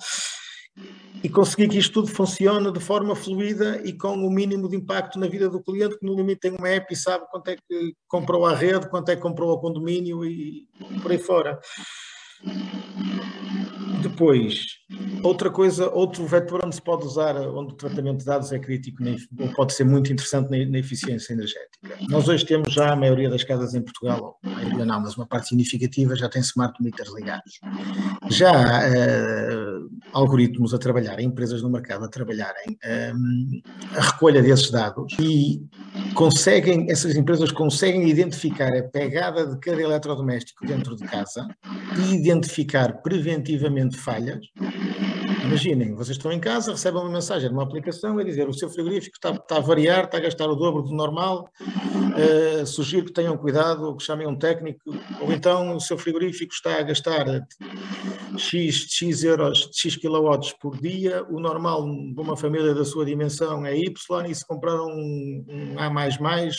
e 1.23 1.29
conseguir 1.29 1.67
que 1.67 1.77
isto 1.77 1.93
tudo 1.93 2.07
funcione 2.07 2.71
de 2.71 2.79
forma 2.79 3.15
fluida 3.15 3.81
e 3.83 3.93
com 3.93 4.13
o 4.13 4.29
mínimo 4.29 4.69
de 4.69 4.75
impacto 4.75 5.17
na 5.17 5.27
vida 5.27 5.49
do 5.49 5.61
cliente, 5.61 5.97
que 5.97 6.05
no 6.05 6.15
limite 6.15 6.41
tem 6.41 6.51
uma 6.51 6.69
app 6.69 6.93
e 6.93 6.95
sabe 6.95 7.25
quanto 7.31 7.49
é 7.49 7.55
que 7.55 7.93
comprou 8.07 8.45
a 8.45 8.55
rede, 8.55 8.87
quanto 8.89 9.09
é 9.09 9.15
que 9.15 9.21
comprou 9.21 9.51
o 9.51 9.59
condomínio 9.59 10.23
e 10.23 10.67
por 11.01 11.11
aí 11.11 11.17
fora. 11.17 11.59
Depois, 14.03 14.67
outra 15.23 15.49
coisa, 15.49 15.89
outro 15.89 16.25
vetor 16.25 16.65
onde 16.65 16.75
se 16.75 16.81
pode 16.81 17.05
usar, 17.05 17.35
onde 17.35 17.73
o 17.73 17.75
tratamento 17.75 18.19
de 18.19 18.25
dados 18.25 18.51
é 18.51 18.59
crítico, 18.59 19.03
ou 19.39 19.49
pode 19.53 19.73
ser 19.73 19.83
muito 19.83 20.11
interessante 20.11 20.49
na, 20.49 20.77
eficiência 20.79 21.33
energética. 21.33 21.97
Nós 22.07 22.27
hoje 22.27 22.45
temos 22.45 22.71
já 22.73 22.93
a 22.93 22.95
maioria 22.95 23.29
das 23.29 23.43
casas 23.43 23.73
em 23.73 23.81
Portugal, 23.81 24.39
a 24.43 24.49
maioria 24.49 24.85
não, 24.85 25.01
mas 25.01 25.17
uma 25.17 25.25
parte 25.25 25.49
significativa 25.49 26.15
já 26.15 26.29
tem 26.29 26.41
smart 26.41 26.81
meters 26.81 27.13
ligados. 27.13 27.59
Já 28.29 28.51
há 28.51 28.87
uh, 28.87 29.89
algoritmos 30.13 30.73
a 30.73 30.77
trabalhar, 30.77 31.19
empresas 31.19 31.61
no 31.61 31.69
mercado 31.69 32.05
a 32.05 32.09
trabalharem 32.09 32.77
um, 33.13 33.61
a 33.95 34.01
recolha 34.01 34.41
desses 34.41 34.71
dados 34.71 35.13
e 35.19 35.61
conseguem, 36.13 36.89
essas 36.89 37.15
empresas 37.15 37.51
conseguem 37.51 38.07
identificar 38.07 38.73
a 38.75 38.83
pegada 38.83 39.45
de 39.47 39.59
cada 39.59 39.81
eletrodoméstico 39.81 40.65
dentro 40.65 40.95
de 40.95 41.03
casa 41.05 41.47
e 41.97 42.15
identificar 42.15 43.01
preventivamente 43.01 43.97
falhas 43.97 44.39
Imaginem, 45.47 45.95
vocês 45.95 46.17
estão 46.17 46.29
em 46.29 46.41
casa, 46.41 46.73
recebem 46.73 47.01
uma 47.01 47.09
mensagem 47.09 47.47
de 47.47 47.53
uma 47.53 47.63
aplicação 47.63 48.17
a 48.17 48.23
dizer 48.23 48.49
o 48.49 48.53
seu 48.53 48.69
frigorífico 48.69 49.15
está, 49.15 49.31
está 49.31 49.57
a 49.57 49.61
variar, 49.61 50.03
está 50.03 50.17
a 50.17 50.19
gastar 50.19 50.45
o 50.49 50.55
dobro 50.55 50.81
do 50.81 50.93
normal, 50.93 51.49
uh, 51.61 52.67
sugiro 52.67 53.05
que 53.05 53.13
tenham 53.13 53.37
cuidado, 53.37 53.85
ou 53.85 53.95
que 53.95 54.03
chamem 54.03 54.27
um 54.27 54.35
técnico, 54.35 54.81
ou 55.21 55.31
então 55.31 55.77
o 55.77 55.79
seu 55.79 55.97
frigorífico 55.97 56.53
está 56.53 56.77
a 56.77 56.83
gastar 56.83 57.47
X, 58.37 58.87
X 58.89 59.23
euros, 59.23 59.69
X 59.73 59.95
kilowatts 59.95 60.53
por 60.59 60.77
dia, 60.77 61.25
o 61.29 61.39
normal 61.39 61.85
de 61.85 62.19
uma 62.19 62.35
família 62.35 62.73
da 62.73 62.83
sua 62.83 63.05
dimensão 63.05 63.65
é 63.65 63.73
Y, 63.77 64.25
e 64.29 64.35
se 64.35 64.45
comprar 64.45 64.75
um, 64.83 65.45
um 65.47 65.79
A++, 65.79 65.89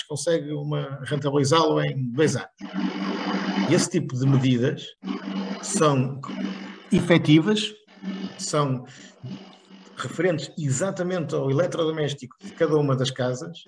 consegue 0.09 0.51
uma, 0.53 0.99
rentabilizá-lo 1.05 1.79
em 1.83 2.11
dois 2.11 2.37
anos. 2.37 2.49
Esse 3.71 3.91
tipo 3.91 4.19
de 4.19 4.27
medidas 4.27 4.87
são 5.63 6.19
efetivas, 6.91 7.75
são 8.43 8.85
referentes 9.97 10.53
exatamente 10.57 11.35
ao 11.35 11.51
eletrodoméstico 11.51 12.37
de 12.41 12.53
cada 12.53 12.77
uma 12.77 12.95
das 12.95 13.11
casas 13.11 13.65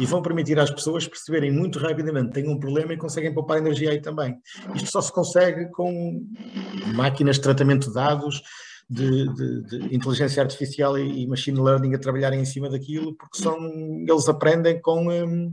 e 0.00 0.06
vão 0.06 0.22
permitir 0.22 0.58
às 0.58 0.70
pessoas 0.70 1.06
perceberem 1.06 1.52
muito 1.52 1.78
rapidamente 1.78 2.32
têm 2.32 2.48
um 2.48 2.58
problema 2.58 2.94
e 2.94 2.96
conseguem 2.96 3.34
poupar 3.34 3.58
energia 3.58 3.90
aí 3.90 4.00
também. 4.00 4.38
Isto 4.74 4.90
só 4.90 5.02
se 5.02 5.12
consegue 5.12 5.70
com 5.70 6.26
máquinas 6.94 7.36
de 7.36 7.42
tratamento 7.42 7.88
de 7.88 7.94
dados, 7.94 8.42
de, 8.88 9.28
de, 9.34 9.62
de, 9.62 9.94
inteligência 9.94 10.42
artificial 10.42 10.98
e 10.98 11.26
machine 11.26 11.60
learning 11.60 11.94
a 11.94 11.98
trabalharem 11.98 12.40
em 12.40 12.44
cima 12.44 12.68
daquilo, 12.68 13.14
porque 13.14 13.38
são, 13.38 13.56
eles 14.06 14.28
aprendem 14.28 14.80
com, 14.80 15.08
um, 15.08 15.52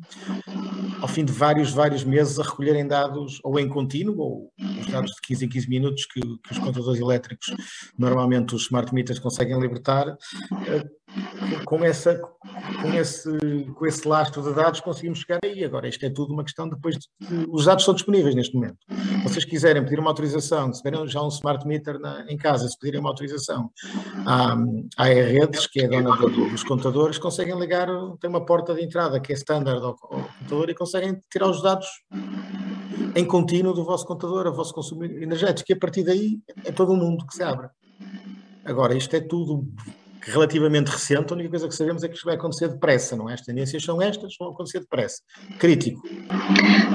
ao 1.01 1.07
fim 1.07 1.23
de 1.23 1.31
vários, 1.31 1.71
vários 1.71 2.03
meses, 2.03 2.39
a 2.39 2.43
recolherem 2.43 2.87
dados 2.87 3.39
ou 3.43 3.59
em 3.59 3.67
contínuo, 3.67 4.19
ou 4.19 4.53
os 4.79 4.87
dados 4.87 5.11
de 5.11 5.21
15 5.21 5.45
em 5.45 5.49
15 5.49 5.69
minutos 5.69 6.05
que, 6.05 6.19
que 6.19 6.51
os 6.51 6.59
contadores 6.59 6.99
elétricos, 6.99 7.53
normalmente 7.97 8.55
os 8.55 8.63
smart 8.63 8.93
meters 8.93 9.19
conseguem 9.19 9.59
libertar, 9.59 10.07
uh, 10.07 11.00
com, 11.65 11.83
essa, 11.83 12.19
com, 12.81 12.93
esse, 12.93 13.65
com 13.75 13.85
esse 13.85 14.07
lastro 14.07 14.41
de 14.41 14.53
dados 14.53 14.79
conseguimos 14.79 15.19
chegar 15.19 15.39
aí. 15.43 15.63
Agora, 15.63 15.87
isto 15.87 16.05
é 16.05 16.09
tudo 16.09 16.33
uma 16.33 16.43
questão 16.43 16.67
depois 16.67 16.95
de, 16.95 17.07
os 17.49 17.65
dados 17.65 17.83
são 17.83 17.93
disponíveis 17.93 18.35
neste 18.35 18.55
momento. 18.55 18.77
Se 18.89 19.23
vocês 19.23 19.45
quiserem 19.45 19.83
pedir 19.83 19.99
uma 19.99 20.09
autorização, 20.09 20.73
se 20.73 20.81
tiverem 20.81 21.07
já 21.07 21.21
um 21.21 21.27
smart 21.27 21.65
meter 21.67 21.99
na, 21.99 22.25
em 22.29 22.37
casa, 22.37 22.67
se 22.67 22.77
pedirem 22.77 22.99
uma 22.99 23.09
autorização 23.09 23.69
à, 24.25 24.55
à 24.97 25.05
redes, 25.05 25.67
que 25.67 25.81
é 25.81 25.85
a 25.85 25.89
dona 25.89 26.15
do, 26.15 26.49
dos 26.49 26.63
contadores, 26.63 27.17
conseguem 27.17 27.57
ligar, 27.59 27.87
tem 28.19 28.29
uma 28.29 28.45
porta 28.45 28.73
de 28.73 28.83
entrada 28.83 29.19
que 29.19 29.31
é 29.31 29.35
standard 29.35 29.81
ao, 29.81 29.89
ao 29.89 30.23
computador 30.23 30.69
e 30.69 30.75
conseguem 30.75 31.19
tirar 31.31 31.49
os 31.49 31.61
dados 31.61 31.87
em 33.15 33.25
contínuo 33.25 33.73
do 33.73 33.83
vosso 33.83 34.05
contador, 34.05 34.47
o 34.47 34.53
vosso 34.53 34.73
consumo 34.73 35.03
energético, 35.03 35.71
e 35.71 35.73
a 35.73 35.77
partir 35.77 36.03
daí 36.03 36.39
é 36.63 36.71
todo 36.71 36.93
o 36.93 36.95
mundo 36.97 37.25
que 37.25 37.35
se 37.35 37.43
abre. 37.43 37.67
Agora, 38.63 38.95
isto 38.95 39.15
é 39.15 39.19
tudo 39.19 39.67
relativamente 40.21 40.89
recente, 40.89 41.31
a 41.31 41.35
única 41.35 41.49
coisa 41.49 41.67
que 41.67 41.75
sabemos 41.75 42.03
é 42.03 42.07
que 42.07 42.15
isto 42.15 42.25
vai 42.25 42.35
acontecer 42.35 42.67
depressa, 42.67 43.15
não 43.15 43.29
é? 43.29 43.33
As 43.33 43.41
tendências 43.41 43.83
são 43.83 44.01
estas, 44.01 44.35
vão 44.37 44.49
acontecer 44.49 44.79
depressa. 44.79 45.21
Crítico. 45.59 46.01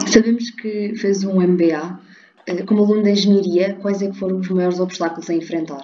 Sabemos 0.06 0.50
que 0.50 0.94
fez 0.96 1.24
um 1.24 1.40
MBA. 1.40 2.00
Eh, 2.46 2.62
como 2.64 2.84
aluno 2.84 3.02
de 3.02 3.10
engenharia, 3.10 3.74
quais 3.76 4.00
é 4.02 4.10
que 4.10 4.18
foram 4.18 4.38
os 4.38 4.48
maiores 4.48 4.78
obstáculos 4.78 5.28
a 5.28 5.34
enfrentar? 5.34 5.82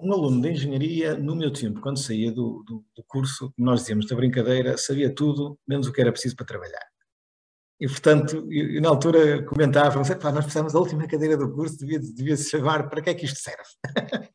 Um 0.00 0.12
aluno 0.12 0.40
de 0.40 0.50
engenharia, 0.52 1.16
no 1.16 1.34
meu 1.34 1.52
tempo, 1.52 1.80
quando 1.80 1.98
saía 1.98 2.30
do, 2.30 2.62
do, 2.64 2.84
do 2.94 3.04
curso, 3.06 3.52
nós 3.58 3.80
dizíamos 3.80 4.06
da 4.06 4.14
brincadeira, 4.14 4.78
sabia 4.78 5.12
tudo, 5.12 5.58
menos 5.66 5.88
o 5.88 5.92
que 5.92 6.00
era 6.00 6.12
preciso 6.12 6.36
para 6.36 6.46
trabalhar. 6.46 6.86
E, 7.80 7.86
portanto, 7.86 8.46
eu, 8.50 8.80
na 8.80 8.88
altura 8.88 9.42
comentávamos, 9.44 10.08
nós 10.08 10.18
precisamos 10.18 10.72
da 10.72 10.78
última 10.78 11.06
cadeira 11.06 11.36
do 11.36 11.52
curso, 11.52 11.78
devia, 11.78 11.98
devia 11.98 12.36
se 12.36 12.50
chamar, 12.50 12.88
para 12.88 13.00
que 13.00 13.10
é 13.10 13.14
que 13.14 13.24
isto 13.24 13.38
serve? 13.38 13.62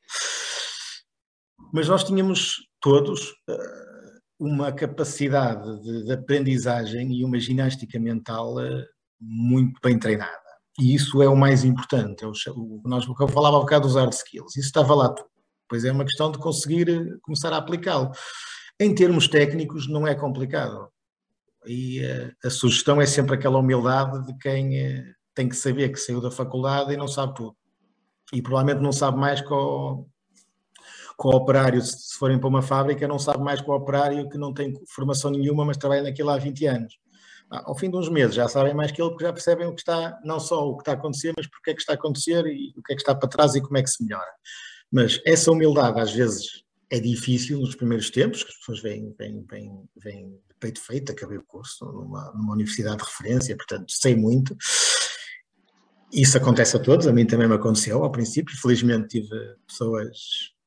Mas 1.74 1.88
nós 1.88 2.04
tínhamos 2.04 2.68
todos 2.80 3.32
uh, 3.50 4.22
uma 4.40 4.72
capacidade 4.72 5.82
de, 5.82 6.06
de, 6.06 6.14
aprendizagem 6.14 7.12
e 7.12 7.26
uma 7.26 7.40
ginástica 7.40 8.00
mental 8.00 8.58
uh, 8.58 8.86
muito 9.20 9.80
bem 9.82 9.98
treinada. 9.98 10.44
E 10.80 10.94
isso 10.94 11.20
é 11.24 11.28
o 11.28 11.36
mais 11.36 11.64
importante. 11.64 12.24
É 12.24 12.28
nós, 12.86 13.08
eu 13.08 13.28
falava 13.28 13.58
há 13.58 13.60
bocado 13.60 13.88
dos 13.88 13.96
hard 13.96 14.14
skills, 14.14 14.56
isso 14.56 14.68
estava 14.68 14.94
lá 14.94 15.10
tudo. 15.10 15.28
Pois 15.68 15.84
é 15.84 15.92
uma 15.92 16.06
questão 16.06 16.32
de 16.32 16.38
conseguir 16.38 16.90
eh, 16.90 17.18
começar 17.24 17.52
a 17.52 17.58
aplicá-lo. 17.58 18.12
Em 18.80 18.94
termos 18.94 19.28
técnicos, 19.28 19.88
não 19.88 20.06
é 20.06 20.14
complicado. 20.14 20.90
E 21.66 22.02
a 22.44 22.50
sugestão 22.50 23.02
é 23.02 23.06
sempre 23.08 23.36
aquela 23.36 23.58
humildade 23.58 24.26
de 24.28 24.38
quem 24.38 25.06
tem 25.34 25.50
que 25.50 25.56
saber 25.56 25.90
que 25.90 26.00
saiu 26.00 26.22
da 26.22 26.30
faculdade 26.30 26.94
e 26.94 26.98
não 26.98 27.08
sabe 27.08 27.34
tudo. 27.34 27.56
E 28.32 28.42
provavelmente 28.42 28.84
não 28.84 28.92
sabe 28.92 29.18
mais 29.18 29.42
o, 29.42 30.06
com 31.24 31.30
o 31.30 31.38
operário, 31.38 31.82
se 31.82 32.18
forem 32.18 32.38
para 32.38 32.50
uma 32.50 32.62
fábrica, 32.62 33.08
não 33.08 33.18
sabe 33.18 33.42
mais 33.42 33.62
com 33.62 33.72
o 33.72 33.76
operário 33.76 34.28
que 34.28 34.38
não 34.38 34.54
tem 34.54 34.74
formação 34.94 35.32
nenhuma, 35.32 35.64
mas 35.64 35.78
trabalha 35.78 36.04
naquilo 36.04 36.30
há 36.30 36.38
20 36.38 36.66
anos. 36.66 37.00
Ah, 37.50 37.64
ao 37.66 37.78
fim 37.78 37.90
de 37.90 37.96
uns 37.96 38.10
meses 38.10 38.36
já 38.36 38.46
sabem 38.50 38.74
mais 38.74 38.92
que 38.92 39.02
ele, 39.02 39.10
porque 39.10 39.24
já 39.24 39.32
percebem 39.32 39.66
o 39.66 39.74
que 39.74 39.80
está, 39.80 40.20
não 40.26 40.38
só 40.38 40.68
o 40.68 40.76
que 40.76 40.82
está 40.82 40.92
a 40.92 40.96
acontecer, 40.96 41.32
mas 41.38 41.48
porque 41.48 41.72
é 41.72 41.74
que 41.74 41.80
está 41.80 41.94
a 41.94 41.96
acontecer 41.96 42.46
e 42.48 42.74
o 42.76 42.84
que 42.84 42.92
é 42.92 42.96
que 42.98 43.02
está 43.02 43.16
para 43.16 43.30
trás 43.30 43.56
e 43.56 43.62
como 43.62 43.78
é 43.78 43.82
que 43.82 43.90
se 43.90 44.04
melhora. 44.04 44.30
Mas 44.92 45.22
essa 45.26 45.50
humildade 45.50 45.98
às 45.98 46.12
vezes 46.12 46.66
é 46.90 47.00
difícil 47.00 47.58
nos 47.62 47.74
primeiros 47.74 48.10
tempos, 48.10 48.44
que 48.44 48.50
as 48.50 48.58
pessoas 48.58 48.82
vêm, 48.82 49.16
vêm, 49.18 49.46
vêm, 49.50 49.72
vêm 49.96 50.28
de 50.28 50.56
peito 50.60 50.82
feito, 50.82 51.14
acabei 51.14 51.38
o 51.38 51.46
curso 51.46 51.86
numa, 51.86 52.34
numa 52.36 52.52
universidade 52.52 52.98
de 52.98 53.04
referência, 53.06 53.56
portanto 53.56 53.86
sei 53.88 54.14
muito, 54.14 54.58
isso 56.14 56.38
acontece 56.38 56.78
a 56.78 56.80
todos, 56.80 57.08
a 57.08 57.12
mim 57.12 57.26
também 57.26 57.48
me 57.48 57.56
aconteceu 57.56 58.04
ao 58.04 58.12
princípio. 58.12 58.56
Felizmente 58.62 59.08
tive 59.20 59.36
pessoas, 59.68 60.18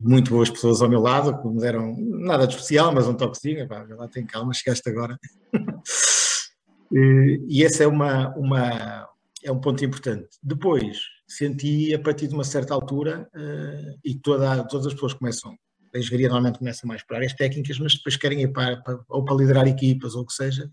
muito 0.01 0.31
boas 0.31 0.51
pessoas 0.51 0.83
ao 0.83 0.89
meu 0.89 1.01
lado, 1.01 1.41
que 1.41 1.49
me 1.49 1.61
deram 1.61 1.95
nada 1.99 2.47
de 2.47 2.55
especial, 2.55 2.93
mas 2.93 3.07
um 3.07 3.15
toquezinho. 3.15 3.69
Pá, 3.69 3.87
lá 3.89 4.09
tem 4.09 4.27
calma, 4.27 4.53
chegaste 4.53 4.89
agora. 4.89 5.17
e, 6.93 7.63
esse 7.63 7.85
é, 7.85 7.87
uma, 7.87 8.35
uma, 8.37 9.09
é 9.45 9.53
um 9.53 9.61
ponto 9.61 9.85
importante. 9.85 10.29
Depois, 10.43 10.99
senti 11.29 11.95
a 11.95 11.99
partir 11.99 12.27
de 12.27 12.35
uma 12.35 12.45
certa 12.45 12.75
altura, 12.75 13.29
uh, 13.35 13.99
e 14.05 14.17
toda, 14.17 14.65
todas 14.65 14.89
as 14.89 14.95
pessoas 14.95 15.15
começam, 15.15 15.57
a 15.95 15.99
engenharia 15.99 16.29
normalmente 16.29 16.59
começa 16.59 16.87
mais 16.87 17.03
por 17.03 17.17
áreas 17.17 17.33
técnicas, 17.35 17.79
mas 17.79 17.95
depois 17.95 18.17
querem 18.17 18.43
ir 18.43 18.53
para, 18.53 18.77
para 18.83 18.99
ou 19.09 19.25
para 19.25 19.37
liderar 19.37 19.67
equipas 19.67 20.15
ou 20.15 20.23
o 20.23 20.27
que 20.27 20.33
seja, 20.33 20.69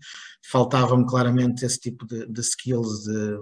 faltava-me 0.50 1.06
claramente 1.06 1.64
esse 1.64 1.78
tipo 1.78 2.06
de, 2.06 2.26
de 2.26 2.40
skills 2.40 3.04
de, 3.04 3.38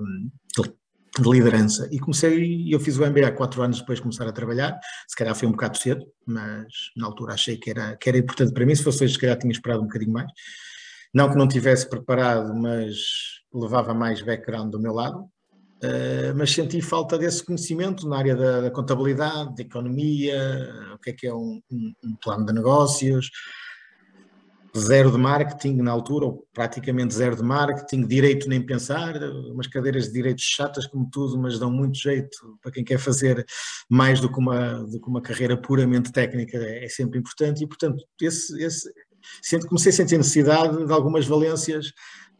de 1.18 1.22
de 1.22 1.31
liderança. 1.31 1.88
E 1.90 1.98
comecei, 1.98 2.72
eu 2.72 2.81
fiz 2.81 2.98
o 2.98 3.07
MBA 3.07 3.33
quatro 3.33 3.62
anos 3.62 3.81
depois 3.81 3.98
de 3.98 4.03
começar 4.03 4.27
a 4.27 4.33
trabalhar, 4.33 4.79
se 5.07 5.16
calhar 5.16 5.35
foi 5.35 5.46
um 5.46 5.53
bocado 5.53 5.77
cedo, 5.77 6.07
mas 6.27 6.66
na 6.96 7.07
altura 7.07 7.35
achei 7.35 7.57
que 7.57 7.70
era, 7.70 7.96
que 7.96 8.09
era 8.09 8.18
importante 8.18 8.53
para 8.53 8.64
mim, 8.64 8.75
se 8.75 8.83
fosse 8.83 9.05
hoje 9.05 9.14
se 9.14 9.20
calhar 9.20 9.38
tinha 9.38 9.53
esperado 9.53 9.83
um 9.83 9.87
bocadinho 9.87 10.12
mais. 10.12 10.31
Não 11.12 11.31
que 11.31 11.37
não 11.37 11.46
tivesse 11.46 11.88
preparado, 11.88 12.55
mas 12.55 12.96
levava 13.53 13.92
mais 13.92 14.22
background 14.22 14.70
do 14.70 14.81
meu 14.81 14.94
lado, 14.94 15.20
uh, 15.20 16.35
mas 16.35 16.51
senti 16.51 16.81
falta 16.81 17.18
desse 17.18 17.44
conhecimento 17.44 18.09
na 18.09 18.16
área 18.16 18.35
da, 18.35 18.61
da 18.62 18.70
contabilidade, 18.70 19.55
da 19.55 19.62
economia, 19.62 20.70
o 20.94 20.98
que 20.98 21.11
é 21.11 21.12
que 21.12 21.27
é 21.27 21.35
um, 21.35 21.61
um, 21.70 21.92
um 22.03 22.16
plano 22.16 22.46
de 22.46 22.55
negócios, 22.55 23.31
zero 24.76 25.11
de 25.11 25.18
marketing 25.18 25.76
na 25.76 25.90
altura, 25.90 26.26
ou 26.26 26.46
praticamente 26.52 27.14
zero 27.14 27.37
de 27.37 27.42
marketing, 27.42 28.06
direito 28.06 28.48
nem 28.48 28.64
pensar, 28.64 29.14
umas 29.50 29.66
cadeiras 29.66 30.06
de 30.06 30.12
direito 30.12 30.40
chatas 30.40 30.87
como 30.87 31.08
tudo, 31.11 31.38
mas 31.38 31.58
dão 31.58 31.70
muito 31.70 31.98
jeito 31.98 32.37
para 32.62 32.72
quem 32.72 32.82
quer 32.82 32.98
fazer 32.98 33.44
mais 33.88 34.20
do 34.20 34.32
que 34.32 34.38
uma, 34.38 34.82
do 34.85 35.00
que 35.00 35.08
uma 35.08 35.20
carreira 35.20 35.56
puramente 35.56 36.11
técnica, 36.11 36.56
é, 36.56 36.85
é 36.85 36.88
sempre 36.88 37.18
importante. 37.18 37.62
E, 37.62 37.66
portanto, 37.66 38.02
esse, 38.20 38.62
esse, 38.62 38.90
comecei 39.68 39.90
a 39.90 39.94
sentir 39.94 40.16
necessidade 40.16 40.87
de 40.87 40.92
algumas 40.92 41.26
valências 41.26 41.92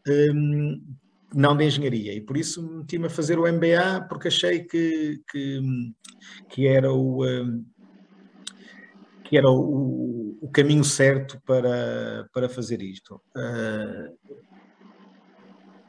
hum, 0.07 0.81
não 1.35 1.55
de 1.55 1.65
engenharia, 1.65 2.13
e 2.13 2.21
por 2.21 2.35
isso 2.35 2.61
meti-me 2.61 3.07
a 3.07 3.09
fazer 3.09 3.37
o 3.37 3.51
MBA, 3.51 4.07
porque 4.09 4.27
achei 4.27 4.63
que, 4.63 5.21
que, 5.31 5.61
que 6.49 6.67
era 6.67 6.91
o... 6.91 7.23
Hum, 7.23 7.63
que 9.33 9.37
era 9.39 9.49
o, 9.49 10.37
o 10.39 10.47
caminho 10.51 10.83
certo 10.83 11.41
para, 11.43 12.29
para 12.31 12.47
fazer 12.47 12.83
isto. 12.83 13.19
Uh, 13.35 14.15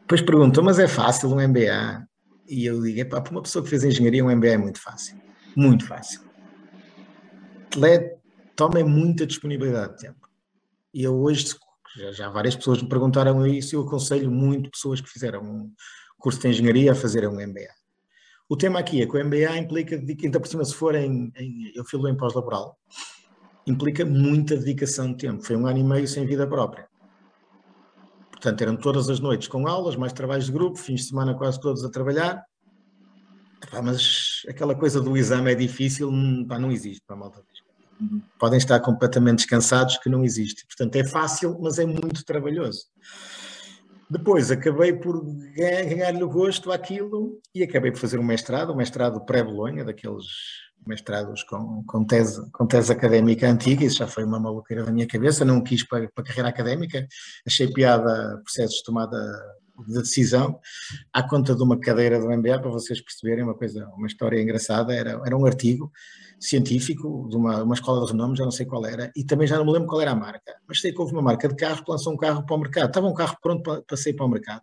depois 0.00 0.22
perguntam, 0.22 0.64
mas 0.64 0.78
é 0.78 0.88
fácil 0.88 1.28
um 1.28 1.46
MBA? 1.46 2.08
E 2.48 2.64
eu 2.64 2.80
digo, 2.80 3.06
para 3.06 3.30
uma 3.30 3.42
pessoa 3.42 3.62
que 3.62 3.68
fez 3.68 3.84
engenharia, 3.84 4.24
um 4.24 4.34
MBA 4.34 4.48
é 4.48 4.56
muito 4.56 4.80
fácil. 4.80 5.20
Muito 5.54 5.86
fácil. 5.86 6.22
Toma 8.56 8.82
muita 8.82 9.26
disponibilidade 9.26 9.92
de 9.92 9.98
tempo. 9.98 10.26
E 10.94 11.02
eu 11.02 11.14
hoje, 11.14 11.54
já, 11.94 12.12
já, 12.12 12.30
várias 12.30 12.56
pessoas 12.56 12.80
me 12.80 12.88
perguntaram 12.88 13.46
isso, 13.46 13.74
e 13.74 13.76
eu 13.76 13.82
aconselho 13.82 14.30
muito 14.30 14.70
pessoas 14.70 15.02
que 15.02 15.10
fizeram 15.10 15.42
um 15.42 15.70
curso 16.16 16.40
de 16.40 16.48
engenharia 16.48 16.92
a 16.92 16.94
fazerem 16.94 17.28
um 17.28 17.46
MBA. 17.46 17.68
O 18.48 18.56
tema 18.56 18.78
aqui 18.78 19.02
é 19.02 19.06
que 19.06 19.14
o 19.14 19.22
MBA 19.22 19.58
implica, 19.58 19.98
de 19.98 20.16
que 20.16 20.24
ainda 20.24 20.40
por 20.40 20.48
cima 20.48 20.64
se 20.64 20.74
for 20.74 20.94
em, 20.94 21.30
em 21.36 21.72
eu 21.74 21.84
filo 21.84 22.08
em 22.08 22.16
pós-laboral, 22.16 22.78
implica 23.66 24.04
muita 24.04 24.56
dedicação 24.56 25.12
de 25.12 25.18
tempo. 25.18 25.42
Foi 25.42 25.56
um 25.56 25.66
ano 25.66 25.78
e 25.78 25.84
meio 25.84 26.06
sem 26.06 26.26
vida 26.26 26.46
própria. 26.46 26.88
Portanto, 28.30 28.60
eram 28.60 28.76
todas 28.76 29.08
as 29.08 29.20
noites 29.20 29.48
com 29.48 29.66
aulas, 29.66 29.96
mais 29.96 30.12
trabalhos 30.12 30.46
de 30.46 30.52
grupo, 30.52 30.76
fins 30.76 31.02
de 31.02 31.08
semana 31.08 31.34
quase 31.34 31.58
todos 31.60 31.84
a 31.84 31.90
trabalhar. 31.90 32.44
mas 33.82 34.42
aquela 34.48 34.74
coisa 34.74 35.00
do 35.00 35.16
exame 35.16 35.52
é 35.52 35.54
difícil, 35.54 36.10
hum, 36.10 36.46
não 36.46 36.70
existe 36.70 37.02
para 37.06 37.16
a 37.16 37.18
malta. 37.18 37.42
Podem 38.38 38.58
estar 38.58 38.80
completamente 38.80 39.38
descansados 39.38 39.96
que 39.98 40.10
não 40.10 40.24
existe. 40.24 40.66
Portanto, 40.66 40.96
é 40.96 41.04
fácil, 41.04 41.58
mas 41.60 41.78
é 41.78 41.86
muito 41.86 42.24
trabalhoso. 42.24 42.84
Depois 44.10 44.50
acabei 44.50 44.92
por 44.92 45.24
ganhar-lhe 45.54 46.22
o 46.22 46.28
gosto 46.28 46.70
àquilo 46.70 47.40
e 47.54 47.62
acabei 47.62 47.90
por 47.90 48.00
fazer 48.00 48.18
um 48.18 48.24
mestrado, 48.24 48.72
um 48.72 48.76
mestrado 48.76 49.24
pré-Bolonha, 49.24 49.84
daqueles 49.84 50.26
mestrados 50.86 51.42
com, 51.44 51.82
com, 51.84 52.04
tese, 52.04 52.50
com 52.50 52.66
tese 52.66 52.92
académica 52.92 53.48
antiga, 53.48 53.84
isso 53.84 53.98
já 53.98 54.06
foi 54.06 54.24
uma 54.24 54.38
maluqueira 54.38 54.84
da 54.84 54.92
minha 54.92 55.06
cabeça, 55.06 55.44
não 55.44 55.62
quis 55.62 55.86
para, 55.86 56.08
para 56.08 56.24
carreira 56.24 56.48
académica, 56.48 57.06
achei 57.46 57.72
piada 57.72 58.40
processos 58.44 58.78
de 58.78 58.84
tomada 58.84 59.16
de 59.86 59.94
decisão, 59.94 60.60
à 61.12 61.22
conta 61.22 61.54
de 61.54 61.62
uma 61.62 61.78
cadeira 61.78 62.20
do 62.20 62.30
MBA, 62.30 62.60
para 62.60 62.70
vocês 62.70 63.00
perceberem 63.00 63.42
uma 63.42 63.54
coisa, 63.54 63.88
uma 63.96 64.06
história 64.06 64.40
engraçada, 64.40 64.94
era, 64.94 65.20
era 65.24 65.36
um 65.36 65.44
artigo 65.44 65.90
científico 66.38 67.26
de 67.28 67.36
uma, 67.36 67.62
uma 67.62 67.74
escola 67.74 68.04
de 68.04 68.12
renome, 68.12 68.36
já 68.36 68.44
não 68.44 68.50
sei 68.50 68.66
qual 68.66 68.86
era, 68.86 69.10
e 69.16 69.24
também 69.24 69.46
já 69.46 69.56
não 69.56 69.64
me 69.64 69.72
lembro 69.72 69.88
qual 69.88 70.00
era 70.00 70.12
a 70.12 70.16
marca, 70.16 70.54
mas 70.68 70.80
sei 70.80 70.92
que 70.92 71.00
houve 71.00 71.12
uma 71.12 71.22
marca 71.22 71.48
de 71.48 71.56
carro 71.56 71.84
que 71.84 71.90
lançou 71.90 72.12
um 72.12 72.16
carro 72.16 72.44
para 72.44 72.54
o 72.54 72.58
mercado, 72.58 72.88
estava 72.88 73.06
um 73.06 73.14
carro 73.14 73.36
pronto 73.42 73.62
para, 73.62 73.82
para 73.82 73.96
sair 73.96 74.14
para 74.14 74.26
o 74.26 74.28
mercado, 74.28 74.62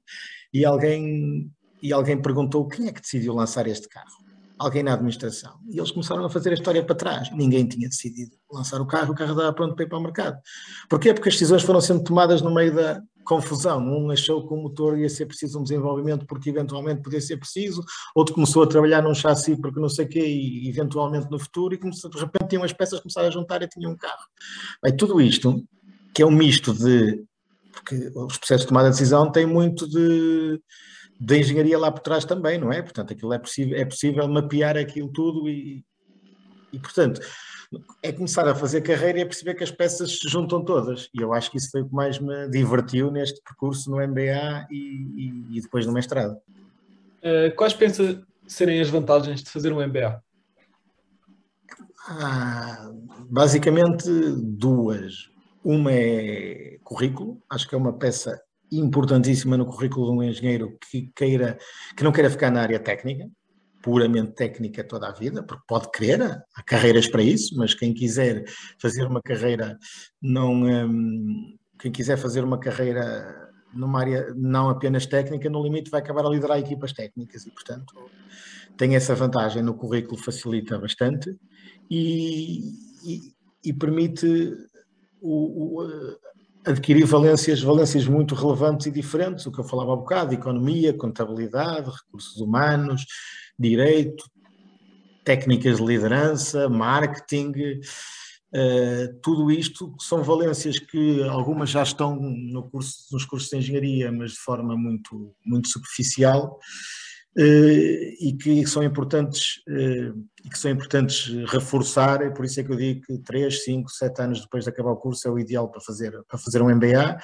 e 0.53 0.63
alguém, 0.63 1.51
e 1.81 1.91
alguém 1.91 2.21
perguntou 2.21 2.67
quem 2.67 2.87
é 2.87 2.91
que 2.91 3.01
decidiu 3.01 3.33
lançar 3.33 3.67
este 3.67 3.89
carro? 3.89 4.30
Alguém 4.61 4.83
na 4.83 4.93
administração. 4.93 5.59
E 5.69 5.77
eles 5.77 5.91
começaram 5.91 6.23
a 6.23 6.29
fazer 6.29 6.51
a 6.51 6.53
história 6.53 6.83
para 6.83 6.95
trás. 6.95 7.31
Ninguém 7.31 7.67
tinha 7.67 7.89
decidido 7.89 8.31
lançar 8.51 8.79
o 8.79 8.85
carro, 8.85 9.13
o 9.13 9.15
carro 9.15 9.31
estava 9.31 9.53
pronto 9.53 9.75
para 9.75 9.85
ir 9.85 9.87
para 9.87 9.97
o 9.97 10.01
mercado. 10.01 10.37
Porquê? 10.89 11.13
Porque 11.13 11.29
as 11.29 11.35
decisões 11.35 11.63
foram 11.63 11.81
sendo 11.81 12.03
tomadas 12.03 12.41
no 12.41 12.53
meio 12.53 12.75
da 12.75 13.01
confusão. 13.23 13.79
Um 13.79 14.11
achou 14.11 14.47
que 14.47 14.53
o 14.53 14.57
motor 14.57 14.97
ia 14.97 15.09
ser 15.09 15.25
preciso 15.25 15.59
um 15.59 15.63
desenvolvimento 15.63 16.25
porque 16.25 16.49
eventualmente 16.49 17.01
podia 17.01 17.21
ser 17.21 17.37
preciso, 17.37 17.83
outro 18.15 18.33
começou 18.33 18.63
a 18.63 18.67
trabalhar 18.67 19.01
num 19.01 19.13
chassi 19.13 19.55
porque 19.55 19.79
não 19.79 19.89
sei 19.89 20.05
o 20.05 20.09
quê 20.09 20.25
e 20.25 20.69
eventualmente 20.69 21.29
no 21.29 21.39
futuro, 21.39 21.73
e 21.73 21.77
começou, 21.77 22.09
de 22.09 22.19
repente 22.19 22.49
tinham 22.49 22.63
as 22.63 22.73
peças 22.73 22.99
começaram 22.99 23.27
a 23.27 23.31
juntar 23.31 23.61
e 23.61 23.67
tinham 23.67 23.91
um 23.91 23.97
carro. 23.97 24.25
Bem, 24.83 24.95
tudo 24.95 25.21
isto, 25.21 25.63
que 26.13 26.21
é 26.21 26.25
um 26.25 26.31
misto 26.31 26.73
de. 26.73 27.23
Porque 27.71 28.11
os 28.13 28.37
processos 28.37 28.63
de 28.63 28.67
tomada 28.67 28.89
de 28.89 28.95
decisão 28.95 29.31
têm 29.31 29.45
muito 29.45 29.87
de 29.87 30.59
da 31.23 31.37
engenharia 31.37 31.77
lá 31.77 31.91
por 31.91 31.99
trás 31.99 32.25
também, 32.25 32.57
não 32.57 32.73
é? 32.73 32.81
Portanto, 32.81 33.13
aquilo 33.13 33.31
é 33.31 33.37
possível, 33.37 33.77
é 33.77 33.85
possível 33.85 34.27
mapear 34.27 34.75
aquilo 34.75 35.07
tudo 35.07 35.47
e, 35.47 35.85
e, 36.73 36.79
portanto, 36.79 37.21
é 38.01 38.11
começar 38.11 38.47
a 38.47 38.55
fazer 38.55 38.81
carreira 38.81 39.19
e 39.19 39.21
é 39.21 39.25
perceber 39.25 39.53
que 39.53 39.63
as 39.63 39.69
peças 39.69 40.17
se 40.19 40.27
juntam 40.27 40.65
todas. 40.65 41.09
E 41.13 41.21
eu 41.21 41.31
acho 41.31 41.51
que 41.51 41.57
isso 41.57 41.69
foi 41.69 41.83
o 41.83 41.87
que 41.87 41.93
mais 41.93 42.17
me 42.17 42.49
divertiu 42.49 43.11
neste 43.11 43.39
percurso 43.43 43.91
no 43.91 43.97
MBA 43.97 44.65
e, 44.71 44.75
e, 45.51 45.57
e 45.57 45.61
depois 45.61 45.85
no 45.85 45.93
mestrado. 45.93 46.37
Uh, 47.19 47.55
quais 47.55 47.75
pensa 47.75 48.23
serem 48.47 48.81
as 48.81 48.89
vantagens 48.89 49.43
de 49.43 49.49
fazer 49.51 49.71
um 49.71 49.87
MBA? 49.87 50.19
Ah, 52.07 52.91
basicamente 53.29 54.09
duas. 54.37 55.29
Uma 55.63 55.91
é 55.93 56.79
currículo, 56.83 57.39
acho 57.47 57.69
que 57.69 57.75
é 57.75 57.77
uma 57.77 57.93
peça 57.93 58.41
importantíssima 58.71 59.57
no 59.57 59.65
currículo 59.65 60.07
de 60.07 60.11
um 60.17 60.23
engenheiro 60.23 60.77
que 60.89 61.11
queira, 61.15 61.57
que 61.95 62.03
não 62.03 62.11
queira 62.11 62.29
ficar 62.29 62.51
na 62.51 62.61
área 62.61 62.79
técnica, 62.79 63.29
puramente 63.81 64.33
técnica 64.33 64.83
toda 64.83 65.07
a 65.07 65.11
vida, 65.11 65.43
porque 65.43 65.63
pode 65.67 65.89
querer, 65.91 66.21
há 66.21 66.63
carreiras 66.63 67.07
para 67.07 67.23
isso, 67.23 67.57
mas 67.57 67.73
quem 67.73 67.93
quiser 67.93 68.45
fazer 68.79 69.05
uma 69.05 69.21
carreira 69.21 69.77
não 70.21 70.63
hum, 70.63 71.57
quem 71.79 71.91
quiser 71.91 72.17
fazer 72.17 72.43
uma 72.43 72.59
carreira 72.59 73.51
numa 73.73 73.99
área 73.99 74.33
não 74.35 74.69
apenas 74.69 75.05
técnica, 75.05 75.49
no 75.49 75.63
limite 75.63 75.89
vai 75.89 76.01
acabar 76.01 76.25
a 76.25 76.29
liderar 76.29 76.59
equipas 76.59 76.93
técnicas 76.93 77.45
e, 77.45 77.51
portanto, 77.51 77.95
tem 78.77 78.95
essa 78.95 79.15
vantagem 79.15 79.63
no 79.63 79.73
currículo, 79.73 80.21
facilita 80.21 80.77
bastante 80.77 81.35
e, 81.89 82.59
e, 83.05 83.33
e 83.65 83.73
permite 83.73 84.27
o, 85.21 85.81
o, 85.81 86.17
adquirir 86.65 87.05
valências, 87.05 87.61
valências 87.61 88.05
muito 88.05 88.35
relevantes 88.35 88.87
e 88.87 88.91
diferentes, 88.91 89.45
o 89.45 89.51
que 89.51 89.59
eu 89.59 89.63
falava 89.63 89.93
há 89.93 89.95
bocado, 89.95 90.33
economia, 90.33 90.93
contabilidade, 90.93 91.89
recursos 91.89 92.37
humanos, 92.39 93.05
direito, 93.57 94.23
técnicas 95.23 95.77
de 95.77 95.85
liderança, 95.85 96.69
marketing, 96.69 97.51
uh, 98.53 99.19
tudo 99.21 99.51
isto 99.51 99.93
são 99.99 100.23
valências 100.23 100.79
que 100.79 101.23
algumas 101.23 101.69
já 101.69 101.83
estão 101.83 102.15
no 102.15 102.69
curso, 102.69 103.05
nos 103.11 103.25
cursos 103.25 103.49
de 103.49 103.57
engenharia, 103.57 104.11
mas 104.11 104.31
de 104.31 104.39
forma 104.39 104.75
muito, 104.75 105.33
muito 105.45 105.67
superficial, 105.67 106.59
e 107.37 108.37
que 108.41 108.65
são 108.65 108.83
importantes 108.83 109.61
uh, 109.67 110.27
e 110.43 110.49
que 110.49 110.57
são 110.57 110.71
importantes 110.71 111.27
reforçar, 111.49 112.21
e 112.25 112.31
por 112.31 112.43
isso 112.43 112.59
é 112.59 112.63
que 112.63 112.71
eu 112.71 112.75
digo 112.75 113.01
que 113.01 113.17
3, 113.19 113.63
5, 113.63 113.89
7 113.89 114.21
anos 114.21 114.41
depois 114.41 114.63
de 114.63 114.69
acabar 114.69 114.91
o 114.91 114.97
curso 114.97 115.27
é 115.27 115.31
o 115.31 115.39
ideal 115.39 115.69
para 115.69 115.79
fazer, 115.79 116.11
para 116.27 116.37
fazer 116.37 116.61
um 116.61 116.69
MBA, 116.75 117.19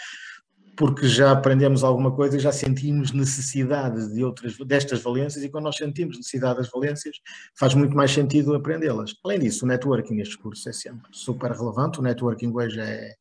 porque 0.77 1.07
já 1.07 1.31
aprendemos 1.31 1.83
alguma 1.83 2.15
coisa 2.15 2.37
e 2.37 2.39
já 2.39 2.51
sentimos 2.51 3.11
necessidade 3.11 4.13
de 4.13 4.23
outras 4.23 4.55
destas 4.59 5.01
valências 5.01 5.43
e 5.43 5.49
quando 5.49 5.63
nós 5.63 5.75
sentimos 5.75 6.17
necessidade 6.17 6.59
das 6.59 6.69
valências 6.69 7.17
faz 7.57 7.73
muito 7.73 7.97
mais 7.97 8.11
sentido 8.11 8.53
aprendê-las. 8.53 9.15
Além 9.25 9.39
disso, 9.39 9.65
o 9.65 9.67
networking 9.67 10.13
nestes 10.13 10.37
cursos 10.37 10.67
é 10.67 10.71
sempre 10.71 11.09
super 11.11 11.51
relevante, 11.51 11.99
o 11.99 12.03
networking 12.03 12.53
hoje 12.53 12.79
é, 12.79 13.15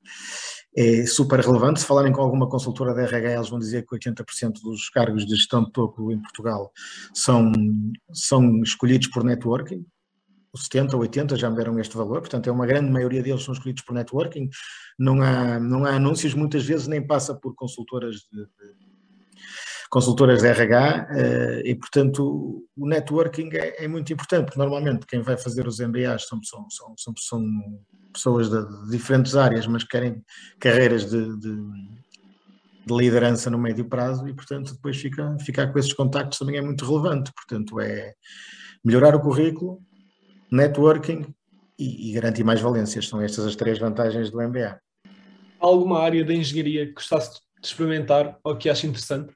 é 0.77 1.07
super 1.07 1.41
relevante. 1.41 1.81
Se 1.81 1.87
falarem 1.87 2.13
com 2.13 2.21
alguma 2.21 2.49
consultora 2.49 2.95
da 2.95 3.03
RH, 3.03 3.33
eles 3.33 3.49
vão 3.49 3.59
dizer 3.59 3.87
que 3.87 3.97
80% 3.97 4.61
dos 4.63 4.91
cargos 4.91 5.25
de 5.25 5.35
gestão 5.35 5.65
de 5.65 5.73
topo 5.73 6.13
em 6.13 6.21
Portugal 6.21 6.71
são, 7.15 7.51
são 8.13 8.63
escolhidos 8.63 9.09
por 9.09 9.25
networking. 9.25 9.85
70 10.55 10.97
ou 10.97 11.03
80 11.03 11.37
já 11.37 11.51
me 11.51 11.57
deram 11.57 11.79
este 11.79 11.97
valor, 11.97 12.21
portanto 12.21 12.49
é 12.49 12.53
uma 12.53 12.67
grande 12.67 12.91
maioria 12.91 13.23
deles 13.23 13.43
são 13.43 13.53
escolhidos 13.53 13.83
por 13.85 13.93
networking, 13.93 14.49
não 14.99 15.21
há, 15.21 15.61
não 15.61 15.85
há 15.85 15.91
anúncios, 15.97 16.33
muitas 16.33 16.65
vezes 16.65 16.87
nem 16.87 17.07
passa 17.07 17.35
por 17.35 17.55
consultoras 17.55 18.17
de, 18.33 18.43
de 18.43 18.87
consultoras 19.91 20.41
de 20.41 20.49
RH 20.49 21.09
eh, 21.11 21.63
e 21.65 21.75
portanto 21.75 22.67
o 22.77 22.89
networking 22.89 23.51
é, 23.53 23.85
é, 23.85 23.89
muito 23.89 24.13
importante, 24.13 24.47
porque 24.47 24.59
normalmente 24.59 25.07
quem 25.07 25.21
vai 25.21 25.37
fazer 25.37 25.67
os 25.67 25.79
MBAs 25.79 26.27
são, 26.27 26.43
são, 26.43 26.67
são, 26.71 26.95
são, 26.97 27.15
são 27.19 27.41
pessoas 28.17 28.51
de, 28.51 28.65
de, 28.65 28.91
diferentes 28.91 29.37
áreas, 29.37 29.67
mas 29.67 29.85
querem 29.85 30.23
carreiras 30.59 31.09
de, 31.09 31.39
de, 31.39 31.57
de, 32.87 32.97
liderança 32.97 33.51
no 33.51 33.59
médio 33.59 33.85
prazo 33.85 34.29
e, 34.29 34.35
portanto, 34.35 34.75
depois 34.75 34.97
fica, 34.97 35.37
ficar 35.41 35.73
com 35.73 35.79
esses 35.79 35.93
contactos 35.93 36.39
também 36.39 36.57
é 36.57 36.63
muito 36.63 36.85
relevante. 36.85 37.33
Portanto, 37.33 37.81
é 37.81 38.15
melhorar 38.85 39.15
o 39.15 39.21
currículo, 39.21 39.81
networking 40.51 41.27
e, 41.79 42.11
e 42.11 42.13
garantir 42.13 42.45
mais 42.45 42.61
valências. 42.61 43.09
São 43.09 43.21
estas 43.21 43.45
as 43.45 43.57
três 43.57 43.79
vantagens 43.79 44.31
do 44.31 44.41
MBA. 44.41 44.81
Há 45.61 45.67
alguma 45.67 46.01
área 46.01 46.25
da 46.25 46.35
engenharia 46.35 46.87
que 46.87 46.95
gostasse 46.95 47.41
de 47.61 47.67
experimentar 47.67 48.39
ou 48.45 48.57
que 48.57 48.69
ache 48.69 48.87
interessante? 48.87 49.33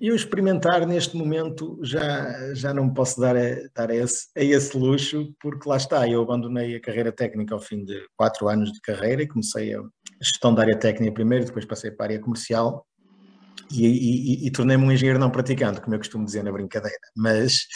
Eu 0.00 0.16
experimentar 0.16 0.86
neste 0.86 1.14
momento 1.14 1.78
já, 1.82 2.54
já 2.54 2.72
não 2.72 2.92
posso 2.92 3.20
dar, 3.20 3.36
a, 3.36 3.68
dar 3.74 3.90
a, 3.90 3.94
esse, 3.94 4.28
a 4.34 4.42
esse 4.42 4.74
luxo, 4.76 5.34
porque 5.38 5.68
lá 5.68 5.76
está, 5.76 6.08
eu 6.08 6.22
abandonei 6.22 6.74
a 6.74 6.80
carreira 6.80 7.12
técnica 7.12 7.54
ao 7.54 7.60
fim 7.60 7.84
de 7.84 8.02
quatro 8.16 8.48
anos 8.48 8.72
de 8.72 8.80
carreira 8.80 9.22
e 9.22 9.28
comecei 9.28 9.74
a 9.74 9.82
gestão 10.18 10.54
da 10.54 10.62
área 10.62 10.78
técnica 10.78 11.12
primeiro, 11.12 11.44
depois 11.44 11.66
passei 11.66 11.90
para 11.90 12.06
a 12.06 12.08
área 12.08 12.20
comercial 12.20 12.86
e, 13.70 13.86
e, 13.86 14.46
e 14.46 14.50
tornei-me 14.50 14.84
um 14.84 14.90
engenheiro 14.90 15.18
não 15.18 15.30
praticante, 15.30 15.82
como 15.82 15.94
eu 15.94 15.98
costumo 15.98 16.24
dizer 16.24 16.42
na 16.42 16.50
brincadeira, 16.50 16.96
mas, 17.14 17.66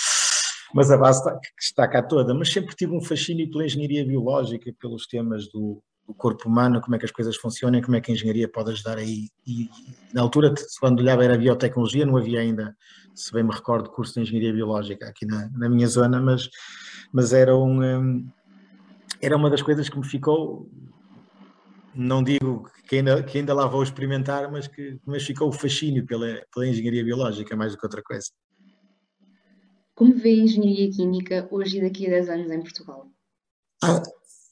mas 0.74 0.90
a 0.90 0.96
base 0.96 1.18
está, 1.18 1.40
está 1.60 1.88
cá 1.88 2.02
toda. 2.02 2.32
Mas 2.34 2.50
sempre 2.50 2.74
tive 2.74 2.96
um 2.96 3.02
fascínio 3.02 3.50
pela 3.50 3.66
engenharia 3.66 4.04
biológica, 4.04 4.72
pelos 4.80 5.06
temas 5.06 5.46
do, 5.52 5.82
o 6.06 6.14
corpo 6.14 6.48
humano, 6.48 6.80
como 6.80 6.96
é 6.96 6.98
que 6.98 7.06
as 7.06 7.10
coisas 7.10 7.36
funcionam, 7.36 7.80
como 7.80 7.96
é 7.96 8.00
que 8.00 8.10
a 8.10 8.14
engenharia 8.14 8.48
pode 8.48 8.72
ajudar 8.72 8.98
aí. 8.98 9.28
E, 9.46 9.68
na 10.12 10.22
altura, 10.22 10.54
quando 10.78 11.00
olhava 11.00 11.24
era 11.24 11.38
biotecnologia, 11.38 12.04
não 12.04 12.16
havia 12.16 12.40
ainda, 12.40 12.76
se 13.14 13.32
bem 13.32 13.42
me 13.42 13.52
recordo, 13.52 13.90
curso 13.90 14.14
de 14.14 14.20
engenharia 14.20 14.52
biológica 14.52 15.08
aqui 15.08 15.24
na, 15.24 15.48
na 15.50 15.68
minha 15.68 15.86
zona, 15.86 16.20
mas, 16.20 16.48
mas 17.12 17.32
era, 17.32 17.56
um, 17.56 18.28
era 19.20 19.36
uma 19.36 19.48
das 19.48 19.62
coisas 19.62 19.88
que 19.88 19.98
me 19.98 20.04
ficou, 20.04 20.68
não 21.94 22.22
digo 22.22 22.68
que 22.86 22.96
ainda, 22.96 23.22
que 23.22 23.38
ainda 23.38 23.54
lá 23.54 23.66
vou 23.66 23.82
experimentar, 23.82 24.50
mas 24.50 24.66
que 24.66 24.98
mas 25.06 25.24
ficou 25.24 25.48
o 25.48 25.52
fascínio 25.52 26.04
pela, 26.04 26.42
pela 26.52 26.66
engenharia 26.66 27.04
biológica 27.04 27.56
mais 27.56 27.72
do 27.72 27.78
que 27.78 27.86
outra 27.86 28.02
coisa. 28.02 28.28
Como 29.94 30.14
vê 30.16 30.30
a 30.30 30.42
engenharia 30.42 30.90
química 30.90 31.48
hoje 31.50 31.78
e 31.78 31.80
daqui 31.80 32.06
a 32.06 32.10
10 32.10 32.28
anos 32.28 32.50
em 32.50 32.60
Portugal? 32.60 33.08
Ah, 33.82 34.02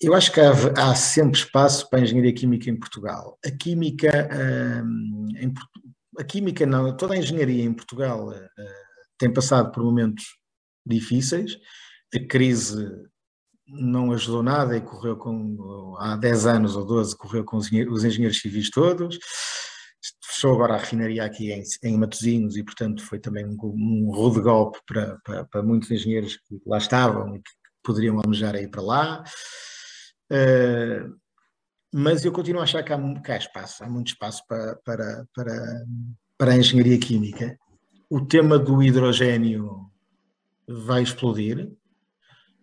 eu 0.02 0.14
acho 0.14 0.32
que 0.32 0.40
há, 0.40 0.50
há, 0.76 0.94
sempre 0.94 1.38
espaço 1.38 1.88
para 1.88 2.00
a 2.00 2.02
engenharia 2.02 2.34
química 2.34 2.68
em 2.68 2.76
Portugal. 2.76 3.38
A 3.44 3.50
química, 3.50 4.28
hum, 4.84 5.28
em, 5.36 5.52
a 6.18 6.24
química 6.24 6.66
não, 6.66 6.96
toda 6.96 7.14
a 7.14 7.18
engenharia 7.18 7.64
em 7.64 7.72
Portugal 7.72 8.28
uh, 8.28 8.48
tem 9.16 9.32
passado 9.32 9.70
por 9.70 9.84
momentos 9.84 10.24
difíceis. 10.84 11.56
A 12.14 12.18
crise 12.26 12.84
não 13.66 14.12
ajudou 14.12 14.42
nada 14.42 14.76
e 14.76 14.80
correu 14.80 15.16
com, 15.16 15.96
há 15.98 16.16
10 16.16 16.46
anos 16.46 16.76
ou 16.76 16.84
12, 16.84 17.16
correu 17.16 17.44
com 17.44 17.56
os 17.56 17.66
engenheiros 17.72 18.40
civis 18.40 18.70
todos. 18.70 19.18
fechou 20.24 20.54
agora 20.54 20.74
a 20.74 20.78
refinaria 20.78 21.24
aqui 21.24 21.52
em, 21.52 21.62
em 21.84 21.96
Matosinhos 21.96 22.56
e, 22.56 22.64
portanto, 22.64 23.02
foi 23.04 23.18
também 23.18 23.46
um, 23.46 23.56
um 23.62 24.10
rude 24.12 24.40
golpe 24.40 24.78
para, 24.86 25.16
para, 25.24 25.44
para, 25.46 25.62
muitos 25.62 25.90
engenheiros 25.90 26.36
que 26.36 26.60
lá 26.66 26.78
estavam 26.78 27.36
e 27.36 27.38
que 27.38 27.50
poderiam 27.82 28.18
almejar 28.18 28.56
ir 28.56 28.68
para 28.68 28.82
lá. 28.82 29.24
Uh, 30.30 31.14
mas 31.92 32.24
eu 32.24 32.32
continuo 32.32 32.60
a 32.60 32.64
achar 32.64 32.82
que 32.82 32.92
há, 32.92 33.20
que 33.20 33.32
há 33.32 33.36
espaço, 33.36 33.84
há 33.84 33.88
muito 33.88 34.08
espaço 34.08 34.42
para, 34.48 34.76
para, 34.76 35.26
para, 35.34 35.84
para 36.38 36.52
a 36.52 36.56
engenharia 36.56 36.98
química. 36.98 37.58
O 38.08 38.20
tema 38.24 38.58
do 38.58 38.82
hidrogênio 38.82 39.90
vai 40.66 41.02
explodir. 41.02 41.70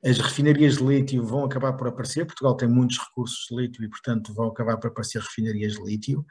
As 0.03 0.17
refinarias 0.17 0.77
de 0.77 0.83
lítio 0.83 1.23
vão 1.23 1.43
acabar 1.43 1.73
por 1.73 1.87
aparecer. 1.87 2.25
Portugal 2.25 2.55
tem 2.55 2.67
muitos 2.67 2.97
recursos 2.97 3.45
de 3.49 3.55
lítio 3.55 3.83
e, 3.83 3.89
portanto, 3.89 4.33
vão 4.33 4.47
acabar 4.47 4.77
por 4.77 4.87
aparecer 4.87 5.21
refinarias 5.21 5.73
de 5.73 5.83
lítio. 5.83 6.25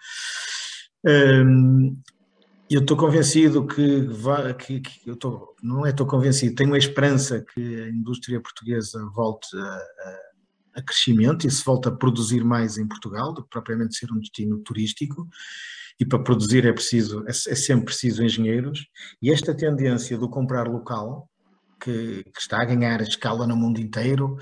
Um, 1.05 2.01
eu 2.71 2.81
estou 2.81 2.97
convencido 2.97 3.67
que, 3.67 4.01
vai, 4.01 4.53
que, 4.55 4.81
que 4.81 5.09
eu 5.09 5.15
estou, 5.15 5.55
não 5.63 5.87
é 5.87 5.91
estou 5.91 6.07
convencido, 6.07 6.55
tenho 6.55 6.75
a 6.75 6.79
esperança 6.79 7.43
que 7.55 7.83
a 7.83 7.89
indústria 7.89 8.41
portuguesa 8.41 9.03
volte 9.15 9.57
a, 9.57 9.61
a, 9.61 10.19
a, 10.79 10.83
crescimento 10.83 11.47
e 11.47 11.51
se 11.51 11.65
volte 11.65 11.89
a 11.89 11.93
produzir 11.93 12.45
mais 12.45 12.79
em 12.79 12.87
Portugal 12.87 13.33
do 13.33 13.43
que 13.43 13.51
propriamente 13.51 13.97
ser 13.97 14.11
um 14.13 14.19
destino 14.19 14.59
turístico. 14.59 15.29
E 16.01 16.07
para 16.07 16.23
produzir 16.23 16.65
é 16.65 16.73
preciso, 16.73 17.25
é, 17.27 17.31
é 17.31 17.55
sempre 17.55 17.87
preciso 17.87 18.23
engenheiros. 18.23 18.87
E 19.21 19.31
esta 19.33 19.55
tendência 19.55 20.17
do 20.17 20.29
comprar 20.29 20.69
local, 20.69 21.29
que, 21.81 22.25
que 22.25 22.41
está 22.41 22.63
a 22.63 22.65
ganhar 22.65 23.01
escala 23.01 23.47
no 23.47 23.57
mundo 23.57 23.81
inteiro, 23.81 24.37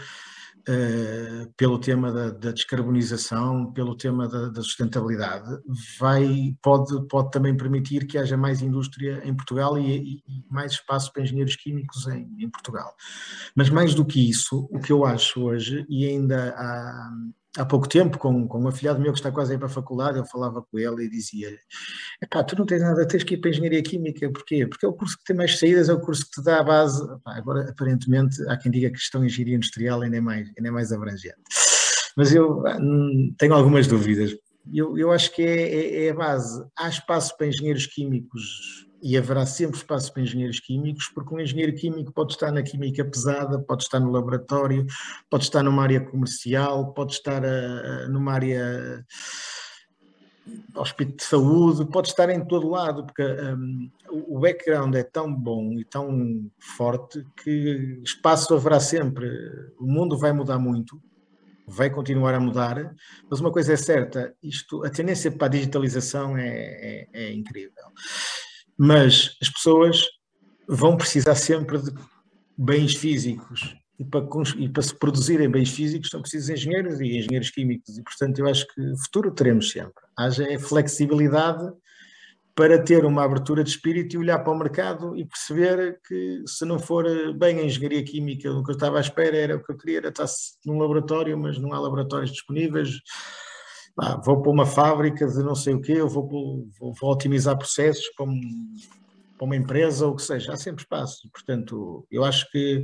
uh, 0.68 1.52
pelo 1.56 1.78
tema 1.78 2.12
da, 2.12 2.30
da, 2.30 2.52
descarbonização, 2.52 3.72
pelo 3.72 3.96
tema 3.96 4.28
da, 4.28 4.48
da, 4.48 4.62
sustentabilidade, 4.62 5.58
vai, 5.98 6.56
pode, 6.62 7.06
pode 7.08 7.30
também 7.30 7.56
permitir 7.56 8.06
que 8.06 8.18
haja 8.18 8.36
mais 8.36 8.62
indústria 8.62 9.22
em 9.24 9.34
Portugal 9.34 9.78
e, 9.78 10.22
e 10.26 10.44
mais 10.50 10.72
espaço 10.72 11.12
para 11.12 11.22
engenheiros 11.22 11.56
químicos 11.56 12.06
em, 12.08 12.28
em, 12.38 12.50
Portugal. 12.50 12.94
Mas 13.54 13.70
mais 13.70 13.94
do 13.94 14.04
que 14.04 14.28
isso, 14.28 14.68
o 14.70 14.80
que 14.80 14.92
eu 14.92 15.04
acho 15.04 15.40
hoje, 15.40 15.84
e 15.88 16.06
ainda 16.06 16.54
há 16.56 17.10
há 17.56 17.64
pouco 17.64 17.88
tempo 17.88 18.18
com, 18.18 18.46
com 18.46 18.60
um 18.60 18.68
afilhado 18.68 19.00
meu 19.00 19.12
que 19.12 19.18
está 19.18 19.32
quase 19.32 19.52
a 19.52 19.54
ir 19.54 19.58
para 19.58 19.66
a 19.66 19.70
faculdade, 19.70 20.18
eu 20.18 20.24
falava 20.26 20.62
com 20.62 20.78
ele 20.78 21.04
e 21.04 21.10
dizia-lhe, 21.10 21.58
pá, 22.30 22.44
tu 22.44 22.56
não 22.56 22.66
tens 22.66 22.82
nada, 22.82 23.06
tens 23.06 23.24
que 23.24 23.34
ir 23.34 23.38
para 23.38 23.50
a 23.50 23.52
Engenharia 23.52 23.82
Química, 23.82 24.30
porquê? 24.30 24.66
Porque 24.66 24.84
é 24.84 24.88
o 24.88 24.92
curso 24.92 25.16
que 25.18 25.24
tem 25.24 25.36
mais 25.36 25.58
saídas, 25.58 25.88
é 25.88 25.92
o 25.92 26.00
curso 26.00 26.24
que 26.24 26.40
te 26.40 26.44
dá 26.44 26.60
a 26.60 26.64
base, 26.64 27.02
agora 27.24 27.70
aparentemente 27.70 28.36
há 28.48 28.56
quem 28.56 28.70
diga 28.70 28.90
que 28.90 28.98
estão 28.98 29.22
em 29.22 29.26
Engenharia 29.26 29.56
Industrial 29.56 30.00
ainda 30.00 30.16
é 30.16 30.20
mais, 30.20 30.48
ainda 30.48 30.68
é 30.68 30.70
mais 30.70 30.92
abrangente. 30.92 31.36
Mas 32.16 32.34
eu 32.34 32.62
hum, 32.80 33.34
tenho 33.38 33.54
algumas 33.54 33.86
dúvidas. 33.86 34.34
Eu, 34.72 34.98
eu 34.98 35.12
acho 35.12 35.32
que 35.32 35.42
é, 35.42 35.74
é, 35.74 36.06
é 36.06 36.10
a 36.10 36.14
base. 36.14 36.64
Há 36.76 36.88
espaço 36.88 37.36
para 37.36 37.46
engenheiros 37.46 37.86
químicos 37.86 38.85
e 39.06 39.16
haverá 39.16 39.46
sempre 39.46 39.76
espaço 39.76 40.12
para 40.12 40.22
engenheiros 40.22 40.58
químicos, 40.58 41.08
porque 41.14 41.32
um 41.32 41.38
engenheiro 41.38 41.72
químico 41.76 42.12
pode 42.12 42.32
estar 42.32 42.50
na 42.50 42.60
química 42.60 43.04
pesada, 43.04 43.56
pode 43.56 43.84
estar 43.84 44.00
no 44.00 44.10
laboratório, 44.10 44.84
pode 45.30 45.44
estar 45.44 45.62
numa 45.62 45.80
área 45.80 46.00
comercial, 46.00 46.92
pode 46.92 47.12
estar 47.12 47.40
uh, 47.44 48.08
numa 48.10 48.32
área 48.32 49.06
hospital 50.74 51.16
de 51.16 51.22
saúde, 51.22 51.84
pode 51.86 52.08
estar 52.08 52.28
em 52.30 52.44
todo 52.44 52.68
lado, 52.68 53.06
porque 53.06 53.22
um, 53.22 53.88
o 54.26 54.40
background 54.40 54.96
é 54.96 55.04
tão 55.04 55.32
bom 55.32 55.74
e 55.74 55.84
tão 55.84 56.50
forte 56.58 57.24
que 57.44 58.00
espaço 58.04 58.54
haverá 58.54 58.80
sempre. 58.80 59.28
O 59.78 59.86
mundo 59.86 60.18
vai 60.18 60.32
mudar 60.32 60.58
muito, 60.58 61.00
vai 61.64 61.90
continuar 61.90 62.34
a 62.34 62.40
mudar, 62.40 62.92
mas 63.30 63.38
uma 63.38 63.52
coisa 63.52 63.72
é 63.72 63.76
certa, 63.76 64.34
isto, 64.42 64.84
a 64.84 64.90
tendência 64.90 65.30
para 65.30 65.46
a 65.46 65.50
digitalização 65.50 66.36
é, 66.36 66.48
é, 66.48 67.08
é 67.12 67.32
incrível 67.32 67.84
mas 68.78 69.36
as 69.40 69.48
pessoas 69.48 70.04
vão 70.68 70.96
precisar 70.96 71.34
sempre 71.34 71.78
de 71.78 71.92
bens 72.56 72.94
físicos. 72.96 73.76
E 73.98 74.04
para, 74.04 74.26
e 74.58 74.68
para 74.68 74.82
se 74.82 74.94
produzirem 74.94 75.50
bens 75.50 75.70
físicos 75.70 76.10
são 76.10 76.20
precisos 76.20 76.50
engenheiros 76.50 77.00
e 77.00 77.18
engenheiros 77.18 77.50
químicos. 77.50 77.96
E 77.96 78.02
portanto 78.02 78.38
eu 78.38 78.46
acho 78.46 78.66
que 78.68 78.96
futuro 79.04 79.30
teremos 79.30 79.70
sempre. 79.70 80.04
Haja 80.18 80.58
flexibilidade 80.58 81.72
para 82.54 82.82
ter 82.82 83.04
uma 83.04 83.22
abertura 83.22 83.62
de 83.62 83.68
espírito 83.68 84.14
e 84.14 84.18
olhar 84.18 84.38
para 84.38 84.52
o 84.52 84.58
mercado 84.58 85.14
e 85.14 85.26
perceber 85.26 86.00
que 86.06 86.42
se 86.46 86.64
não 86.64 86.78
for 86.78 87.04
bem 87.34 87.60
a 87.60 87.64
engenharia 87.64 88.02
química, 88.02 88.50
o 88.50 88.64
que 88.64 88.70
eu 88.70 88.74
estava 88.74 88.96
à 88.96 89.00
espera 89.00 89.36
era 89.36 89.56
o 89.56 89.62
que 89.62 89.70
eu 89.70 89.76
queria, 89.76 89.98
era 89.98 90.08
estar 90.08 90.26
num 90.64 90.78
laboratório, 90.78 91.36
mas 91.36 91.58
não 91.58 91.74
há 91.74 91.78
laboratórios 91.78 92.32
disponíveis, 92.32 92.98
ah, 93.98 94.20
vou 94.22 94.42
para 94.42 94.52
uma 94.52 94.66
fábrica 94.66 95.26
de 95.26 95.42
não 95.42 95.54
sei 95.54 95.74
o 95.74 95.80
quê, 95.80 95.92
eu 95.92 96.08
vou, 96.08 96.28
vou, 96.78 96.92
vou 96.94 97.12
otimizar 97.12 97.56
processos 97.56 98.06
para, 98.16 98.26
um, 98.26 98.40
para, 99.38 99.44
uma 99.44 99.56
empresa 99.56 100.06
ou 100.06 100.12
o 100.12 100.16
que 100.16 100.22
seja, 100.22 100.52
há 100.52 100.56
sempre 100.56 100.82
espaço. 100.82 101.28
Portanto, 101.32 102.06
eu 102.10 102.24
acho 102.24 102.50
que 102.50 102.82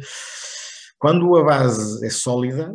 quando 0.98 1.36
a 1.36 1.44
base 1.44 2.04
é 2.06 2.10
sólida, 2.10 2.74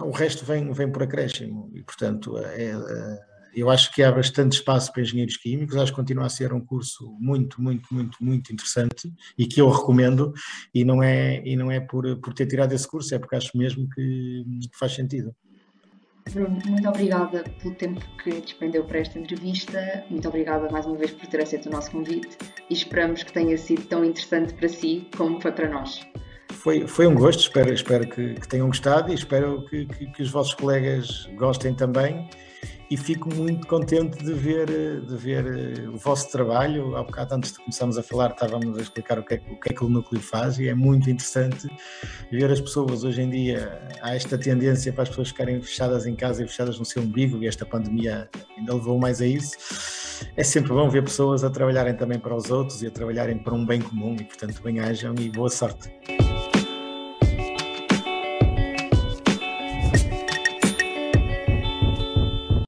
o 0.00 0.10
resto 0.10 0.44
vem, 0.44 0.72
vem 0.72 0.90
por 0.90 1.04
acréscimo 1.04 1.70
e, 1.72 1.82
portanto, 1.82 2.36
é, 2.38 2.64
é, 2.64 3.20
eu 3.54 3.70
acho 3.70 3.92
que 3.92 4.02
há 4.02 4.10
bastante 4.10 4.54
espaço 4.54 4.92
para 4.92 5.02
engenheiros 5.02 5.36
químicos, 5.36 5.76
acho 5.76 5.92
que 5.92 5.96
continua 5.96 6.26
a 6.26 6.28
ser 6.28 6.52
um 6.52 6.60
curso 6.60 7.16
muito, 7.20 7.62
muito, 7.62 7.86
muito, 7.94 8.18
muito 8.20 8.52
interessante 8.52 9.12
e 9.38 9.46
que 9.46 9.60
eu 9.60 9.70
recomendo 9.70 10.32
e 10.74 10.84
não 10.84 11.00
é, 11.00 11.40
e 11.46 11.54
não 11.56 11.70
é 11.70 11.78
por, 11.78 12.20
por 12.20 12.34
ter 12.34 12.46
tirado 12.46 12.72
esse 12.72 12.88
curso, 12.88 13.14
é 13.14 13.18
porque 13.18 13.36
acho 13.36 13.56
mesmo 13.56 13.88
que, 13.88 14.44
que 14.70 14.78
faz 14.78 14.94
sentido. 14.94 15.34
Bruno, 16.32 16.58
muito 16.66 16.88
obrigada 16.88 17.44
pelo 17.62 17.74
tempo 17.74 18.00
que 18.22 18.30
despendeu 18.40 18.84
para 18.84 18.98
esta 18.98 19.18
entrevista. 19.18 20.04
Muito 20.10 20.28
obrigada 20.28 20.68
mais 20.70 20.84
uma 20.86 20.96
vez 20.96 21.12
por 21.12 21.26
ter 21.26 21.42
aceito 21.42 21.66
o 21.66 21.72
nosso 21.72 21.90
convite 21.90 22.36
e 22.68 22.74
esperamos 22.74 23.22
que 23.22 23.32
tenha 23.32 23.56
sido 23.56 23.82
tão 23.86 24.04
interessante 24.04 24.52
para 24.54 24.68
si 24.68 25.08
como 25.16 25.40
foi 25.40 25.52
para 25.52 25.68
nós. 25.68 26.06
Foi, 26.52 26.86
foi 26.86 27.06
um 27.06 27.14
gosto, 27.14 27.40
espero, 27.40 27.72
espero 27.72 28.08
que, 28.08 28.34
que 28.34 28.48
tenham 28.48 28.66
gostado 28.66 29.12
e 29.12 29.14
espero 29.14 29.64
que, 29.66 29.86
que, 29.86 30.06
que 30.06 30.22
os 30.22 30.30
vossos 30.30 30.54
colegas 30.54 31.28
gostem 31.36 31.74
também 31.74 32.28
e 32.90 32.96
fico 32.96 33.34
muito 33.34 33.66
contente 33.66 34.22
de 34.24 34.32
ver, 34.32 34.66
de 34.66 35.16
ver 35.16 35.46
eh, 35.46 35.88
o 35.88 35.96
vosso 35.96 36.30
trabalho. 36.30 36.96
Há 36.96 37.02
bocado, 37.02 37.34
antes 37.34 37.52
de 37.52 37.58
começarmos 37.58 37.98
a 37.98 38.02
falar, 38.02 38.30
estávamos 38.30 38.78
a 38.78 38.80
explicar 38.80 39.18
o 39.18 39.24
que, 39.24 39.34
é, 39.34 39.42
o 39.50 39.58
que 39.58 39.72
é 39.72 39.74
que 39.74 39.84
o 39.84 39.88
núcleo 39.88 40.20
faz 40.20 40.58
e 40.58 40.68
é 40.68 40.74
muito 40.74 41.10
interessante 41.10 41.68
ver 42.30 42.50
as 42.50 42.60
pessoas 42.60 43.04
hoje 43.04 43.22
em 43.22 43.30
dia. 43.30 43.80
Há 44.00 44.14
esta 44.14 44.38
tendência 44.38 44.92
para 44.92 45.02
as 45.02 45.08
pessoas 45.08 45.28
ficarem 45.28 45.60
fechadas 45.60 46.06
em 46.06 46.14
casa 46.14 46.44
e 46.44 46.46
fechadas 46.46 46.78
no 46.78 46.84
seu 46.84 47.02
umbigo, 47.02 47.42
e 47.42 47.46
esta 47.46 47.64
pandemia 47.64 48.28
ainda 48.56 48.74
levou 48.74 48.98
mais 48.98 49.20
a 49.20 49.26
isso. 49.26 49.56
É 50.36 50.42
sempre 50.42 50.72
bom 50.72 50.88
ver 50.88 51.02
pessoas 51.02 51.44
a 51.44 51.50
trabalharem 51.50 51.94
também 51.94 52.18
para 52.18 52.34
os 52.34 52.50
outros 52.50 52.82
e 52.82 52.86
a 52.86 52.90
trabalharem 52.90 53.38
para 53.38 53.54
um 53.54 53.66
bem 53.66 53.80
comum, 53.80 54.16
e 54.18 54.24
portanto, 54.24 54.62
bem-ajam 54.62 55.14
e 55.18 55.28
boa 55.28 55.50
sorte. 55.50 55.90